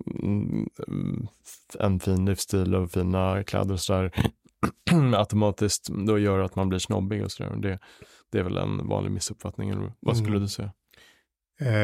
[1.79, 4.13] en fin livsstil och fina kläder och sådär
[5.17, 7.57] automatiskt då gör att man blir snobbig och sådär.
[7.57, 7.79] Det,
[8.33, 10.43] det är väl en vanlig missuppfattning, eller vad skulle mm.
[10.43, 10.73] du säga?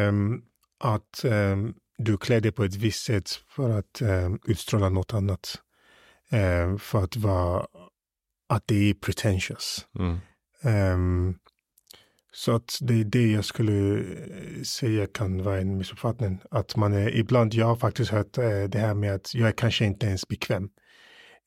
[0.09, 0.45] Um,
[0.79, 5.63] att um, du klär dig på ett visst sätt för att um, utstråla något annat.
[6.33, 7.67] Uh, för att vara,
[8.49, 9.87] att det är pretentious.
[9.99, 10.19] Mm.
[10.95, 11.39] Um,
[12.33, 16.39] så att det är det jag skulle eh, säga kan vara en missuppfattning.
[16.51, 19.53] Att man är, ibland, jag har faktiskt hört eh, det här med att jag är
[19.53, 20.69] kanske inte ens bekväm.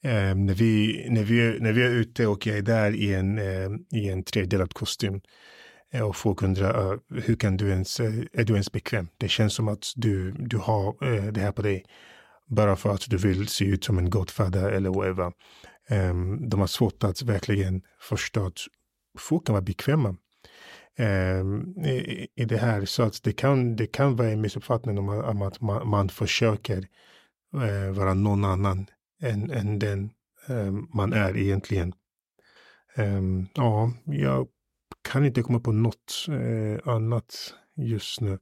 [0.04, 3.38] Eh, när, vi, när, vi, när vi är ute och jag är där i en,
[3.38, 3.70] eh,
[4.00, 5.22] i en tredelad kostym
[5.94, 9.08] eh, och folk undrar uh, hur kan du ens, är du ens bekväm?
[9.18, 10.96] Det känns som att du, du har
[11.32, 11.86] det här på dig
[12.48, 15.32] bara för att du vill se ut som en godfather eller whatever.
[15.90, 18.60] Um, de har svårt att verkligen förstå att
[19.20, 20.16] folk kan vara bekväma
[20.98, 21.42] eh,
[21.92, 22.86] i, i det här.
[22.86, 26.88] Så att det kan, det kan vara en missuppfattning om, om att man, man försöker
[27.54, 28.86] eh, vara någon annan
[29.22, 30.12] än, än den
[30.48, 31.94] eh, man är egentligen.
[32.96, 34.48] Ehm, ja, jag
[35.02, 38.40] kan inte komma på något eh, annat just nu.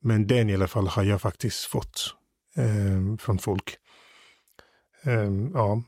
[0.00, 2.14] Men den i alla fall har jag faktiskt fått
[2.56, 3.76] ehm, från folk.
[5.02, 5.82] Ehm, ja,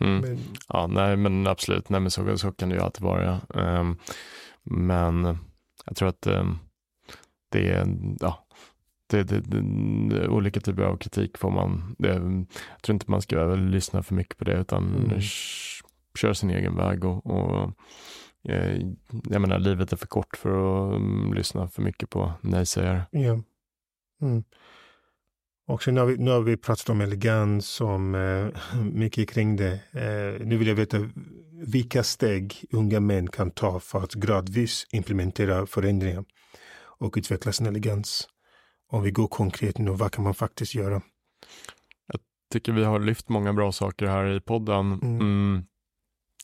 [0.00, 0.20] Mm.
[0.20, 0.38] Men...
[0.68, 3.40] Ja, nej men absolut, nej men så, så kan det ju alltid vara.
[3.48, 3.98] Um,
[4.64, 5.38] men
[5.86, 6.58] jag tror att um,
[7.48, 7.86] det är,
[8.20, 8.46] ja,
[9.06, 11.96] det, det, det, olika typer av kritik får man.
[11.98, 12.46] Jag
[12.82, 15.20] tror inte man ska väl lyssna för mycket på det utan mm.
[16.18, 17.72] kör sin egen väg och, och
[18.48, 18.80] eh,
[19.24, 23.02] jag menar livet är för kort för att um, lyssna för mycket på nej-sägare.
[23.10, 23.40] Ja.
[24.22, 24.44] Mm.
[25.66, 29.72] Och sen har vi, nu har vi pratat om elegans, om eh, mycket kring det.
[29.92, 31.10] Eh, nu vill jag veta
[31.52, 36.24] vilka steg unga män kan ta för att gradvis implementera förändringar
[36.98, 38.28] och utveckla sin elegans.
[38.88, 41.02] Om vi går konkret nu, vad kan man faktiskt göra?
[42.06, 42.20] Jag
[42.52, 44.92] tycker vi har lyft många bra saker här i podden.
[44.92, 45.20] Mm.
[45.20, 45.64] Mm.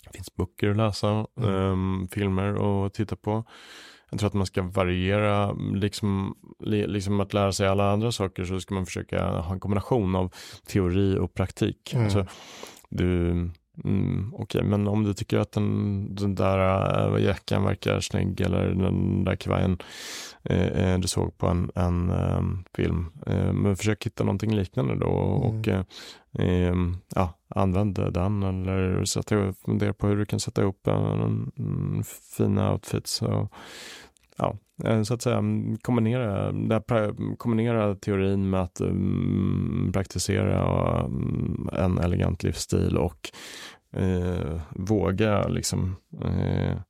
[0.05, 1.55] Det finns böcker att läsa, mm.
[1.55, 3.45] um, filmer att titta på.
[4.11, 6.35] Jag tror att man ska variera, liksom,
[6.65, 10.35] liksom att lära sig alla andra saker så ska man försöka ha en kombination av
[10.67, 11.95] teori och praktik.
[11.95, 12.05] Mm.
[12.05, 12.27] Alltså,
[12.89, 13.31] du,
[13.85, 18.41] mm, Okej, okay, men om du tycker att den, den där äh, jackan verkar snygg
[18.41, 19.79] eller den där kavajen
[20.45, 24.97] eh, eh du såg på en, en um, film, eh, men försök hitta någonting liknande
[24.97, 25.85] då och mm.
[26.39, 31.53] eh, ja, använd den eller sätta, fundera på hur du kan sätta ihop en, en,
[31.57, 32.05] en
[32.37, 33.23] fina outfits.
[33.23, 33.53] Och,
[34.41, 35.43] ja, eh, så att säga
[35.83, 36.53] kombinera,
[37.39, 43.31] kombinera teorin med att um, praktisera um, en elegant livsstil och
[43.97, 46.81] uh, våga liksom uh,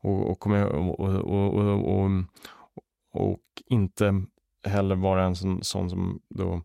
[0.00, 2.10] och, och, och, och,
[3.12, 4.22] och, inte
[4.66, 6.62] heller vara en sån, sån som då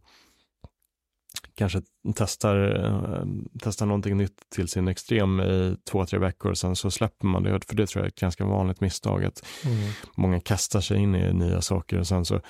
[1.55, 1.81] kanske
[2.15, 3.25] testar, eh,
[3.59, 7.43] testar någonting nytt till sin extrem i två, tre veckor och sen så släpper man
[7.43, 7.65] det.
[7.67, 9.91] För det tror jag är ett ganska vanligt misstag att mm.
[10.17, 12.41] många kastar sig in i nya saker och sen så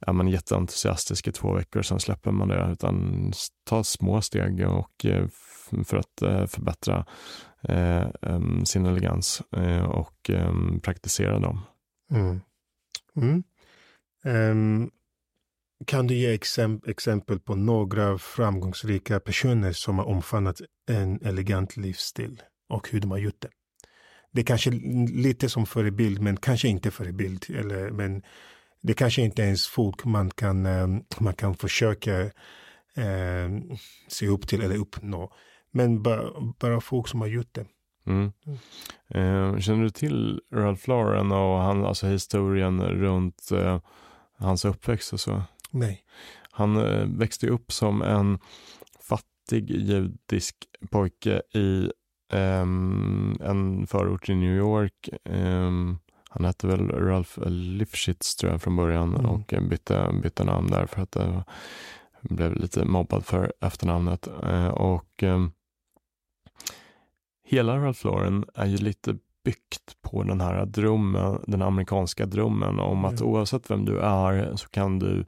[0.00, 2.68] är man jätteentusiastisk i två veckor och sen släpper man det.
[2.72, 3.32] Utan
[3.64, 5.26] ta små steg och eh,
[5.84, 7.06] för att eh, förbättra
[8.64, 9.42] sin elegans
[9.88, 10.30] och
[10.82, 11.60] praktisera dem.
[12.10, 12.40] Mm.
[13.16, 13.44] Mm.
[14.24, 14.90] Um,
[15.86, 16.38] kan du ge
[16.86, 23.18] exempel på några framgångsrika personer som har omfamnat en elegant livsstil och hur de har
[23.18, 23.48] gjort det?
[24.32, 24.70] Det är kanske
[25.10, 27.46] lite som förebild, men kanske inte förebild.
[27.48, 28.22] Eller, men
[28.82, 30.86] det kanske inte ens folk man kan, eh,
[31.18, 32.20] man kan försöka
[32.94, 33.50] eh,
[34.08, 35.32] se upp till eller uppnå.
[35.70, 36.30] Men bara,
[36.60, 37.66] bara folk som har gjort det.
[38.06, 38.32] Mm.
[39.08, 43.80] Eh, känner du till Ralph Lauren och han, alltså historien runt eh,
[44.38, 45.42] hans uppväxt och så?
[45.74, 46.04] Nej.
[46.50, 48.38] Han eh, växte upp som en
[49.00, 50.56] fattig judisk
[50.90, 51.90] pojke i
[52.32, 55.08] um, en förort i New York.
[55.24, 55.98] Um,
[56.30, 59.26] han hette väl Ralph Lifshitz tror jag från början mm.
[59.26, 61.44] och bytte, bytte namn där för att det
[62.20, 64.28] blev lite mobbad för efternamnet.
[64.44, 65.52] Uh, och um,
[67.44, 73.04] hela Ralph Lauren är ju lite byggt på den här drömmen, den amerikanska drömmen om
[73.04, 73.32] att mm.
[73.32, 75.24] oavsett vem du är så kan du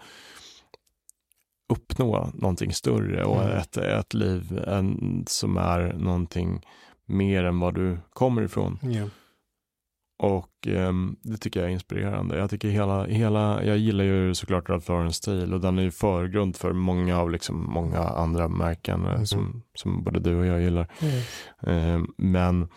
[1.69, 3.57] uppnå någonting större och mm.
[3.57, 6.61] ett, ett liv en, som är någonting
[7.07, 8.79] mer än vad du kommer ifrån.
[8.83, 9.09] Yeah.
[10.19, 12.39] Och um, det tycker jag är inspirerande.
[12.39, 15.91] Jag tycker hela, hela jag gillar ju såklart Ralph Lauren stil och den är ju
[15.91, 19.27] förgrund för många av liksom många andra märken mm.
[19.27, 20.89] som, som både du och jag gillar.
[21.01, 21.95] Mm.
[21.95, 22.69] Um, men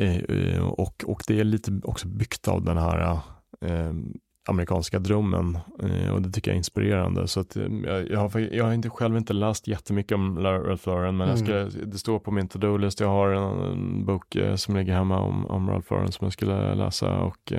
[0.00, 3.18] uh, och, och det är lite också byggt av den här
[3.60, 4.14] um,
[4.44, 7.28] amerikanska drömmen eh, och det tycker jag är inspirerande.
[7.28, 10.88] Så att, eh, jag, jag, har, jag har inte själv inte läst jättemycket om Ralph
[10.88, 11.46] Lauren men mm.
[11.50, 13.00] jag ska, det står på min to-do-list.
[13.00, 16.32] Jag har en, en bok eh, som ligger hemma om, om Ralph Lauren som jag
[16.32, 17.18] skulle läsa.
[17.18, 17.52] Och,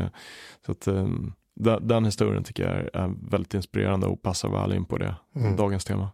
[0.66, 0.88] så att,
[1.56, 5.16] den, den historien tycker jag är, är väldigt inspirerande och passar väl in på det,
[5.36, 5.56] mm.
[5.56, 6.10] dagens tema.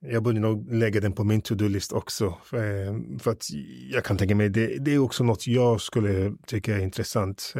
[0.00, 2.34] Jag borde nog lägga den på min to-do-list också.
[2.44, 3.44] För, för, att
[3.92, 7.54] jag kan tänka mig, det, det är också något jag skulle tycka är intressant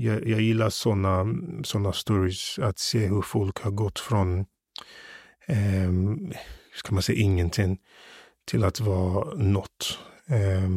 [0.00, 1.26] jag, jag gillar sådana
[1.64, 4.38] såna stories, att se hur folk har gått från,
[5.46, 5.92] eh,
[6.74, 7.78] ska man säga ingenting,
[8.44, 9.98] till att vara något.
[10.28, 10.70] Eh,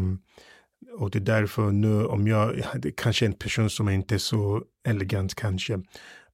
[1.00, 4.16] och det är därför nu, om jag, det är kanske en person som är inte
[4.16, 5.78] är så elegant kanske,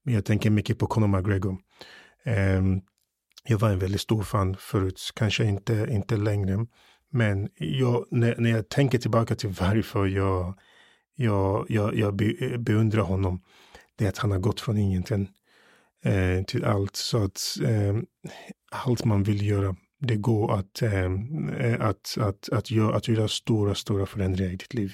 [0.03, 1.57] men jag tänker mycket på Conor McGregor.
[2.25, 2.61] Eh,
[3.43, 6.65] jag var en väldigt stor fan förut, kanske inte, inte längre.
[7.11, 10.59] Men jag, när, när jag tänker tillbaka till varför jag
[11.19, 12.15] jag, jag, jag
[12.59, 13.41] beundrar honom.
[13.95, 15.29] Det är att han har gått från ingenting
[16.03, 16.95] eh, till allt.
[16.95, 17.97] Så att eh,
[18.71, 21.11] allt man vill göra, det går att, eh,
[21.79, 24.93] att, att, att, göra, att göra stora, stora förändringar i ditt liv.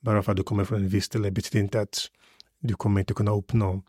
[0.00, 1.98] Bara för att du kommer från en viss ställe betyder inte att
[2.60, 3.82] du kommer inte kunna uppnå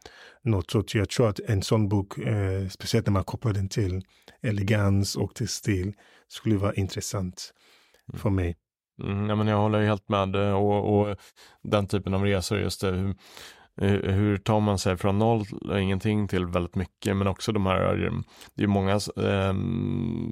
[0.43, 0.71] något.
[0.71, 4.01] Så jag tror att en sån bok, eh, speciellt när man kopplar den till
[4.41, 5.93] elegans och till stil,
[6.27, 7.53] skulle vara intressant
[8.09, 8.19] mm.
[8.19, 8.55] för mig.
[9.03, 11.15] Mm, ja, men jag håller helt med och, och
[11.63, 13.15] den typen av resor, just det,
[13.81, 15.45] hur tar man sig från noll,
[15.79, 18.11] ingenting till väldigt mycket, men också de här,
[18.55, 19.53] det är många eh,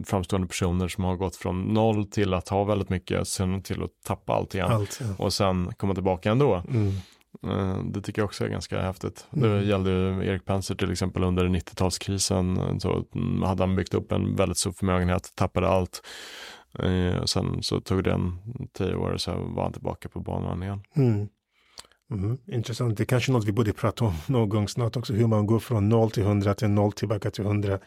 [0.06, 3.90] framstående personer som har gått från noll till att ha väldigt mycket, sen till att
[4.06, 5.26] tappa allt igen Allt, ja.
[5.26, 6.64] och sen komma tillbaka ändå.
[6.70, 6.94] Mm.
[7.44, 9.28] Eh, det tycker jag också är ganska häftigt.
[9.36, 9.52] Mm.
[9.52, 14.12] Det gällde ju Erik Penser till exempel under 90-talskrisen, så mm, hade han byggt upp
[14.12, 16.02] en väldigt stor förmögenhet, tappade allt.
[16.80, 18.40] Eh, sen så tog det en
[18.74, 20.82] tio år och sen var han tillbaka på banan igen.
[20.96, 21.28] Mm.
[22.12, 22.38] Mm.
[22.48, 22.98] Intressant.
[22.98, 25.14] Det är kanske något vi borde prata om någon gång snart också.
[25.14, 27.80] Hur man går från noll till hundra till noll tillbaka till hundra.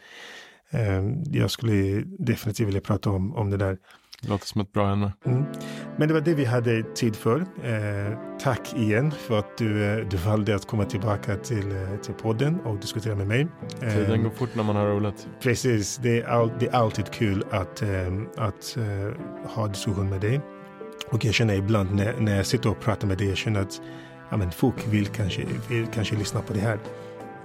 [0.71, 3.77] Eh, jag skulle definitivt vilja prata om, om det där.
[4.21, 5.13] Det låter som ett bra ämne.
[5.25, 5.43] Mm.
[5.97, 7.39] Men det var det vi hade tid för.
[7.39, 12.13] Eh, tack igen för att du, eh, du valde att komma tillbaka till, eh, till
[12.13, 13.47] podden och diskutera med mig.
[13.79, 15.27] Tiden går fort när man har roligt.
[15.41, 17.83] Precis, det är, all, det är alltid kul att,
[18.37, 20.41] att eh, ha diskussion med dig.
[21.11, 23.81] Och jag känner ibland när, när jag sitter och pratar med dig, jag känner att
[24.29, 26.79] ja, men folk vill kanske, vill kanske lyssna på det här.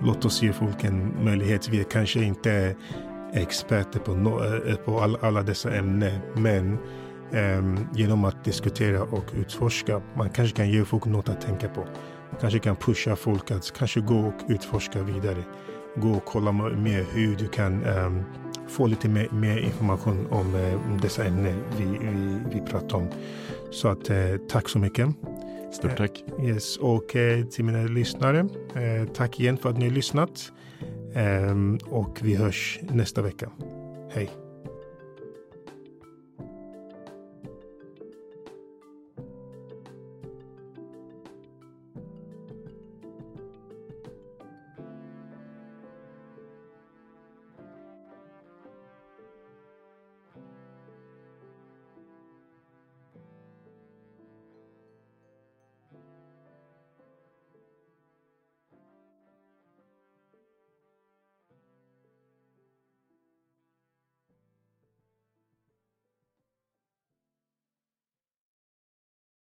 [0.01, 1.69] Låt oss ge folk en möjlighet.
[1.69, 2.77] Vi är kanske inte
[3.41, 6.79] experter på, no, eh, på all, alla dessa ämnen, men
[7.33, 11.87] um, genom att diskutera och utforska, man kanske kan ge folk något att tänka på.
[12.41, 15.45] Kanske kan pusha folk att kanske gå och utforska vidare.
[15.97, 18.25] Gå och kolla mer hur du kan um,
[18.69, 23.09] få lite mer, mer information om uh, dessa ämnen vi, vi, vi pratar om.
[23.71, 25.09] Så att uh, tack så mycket.
[25.77, 26.25] Stort tack.
[26.43, 28.39] Yes, och eh, till mina lyssnare,
[28.75, 30.53] eh, tack igen för att ni har lyssnat.
[31.17, 33.51] Ehm, och vi hörs nästa vecka.
[34.11, 34.46] Hej!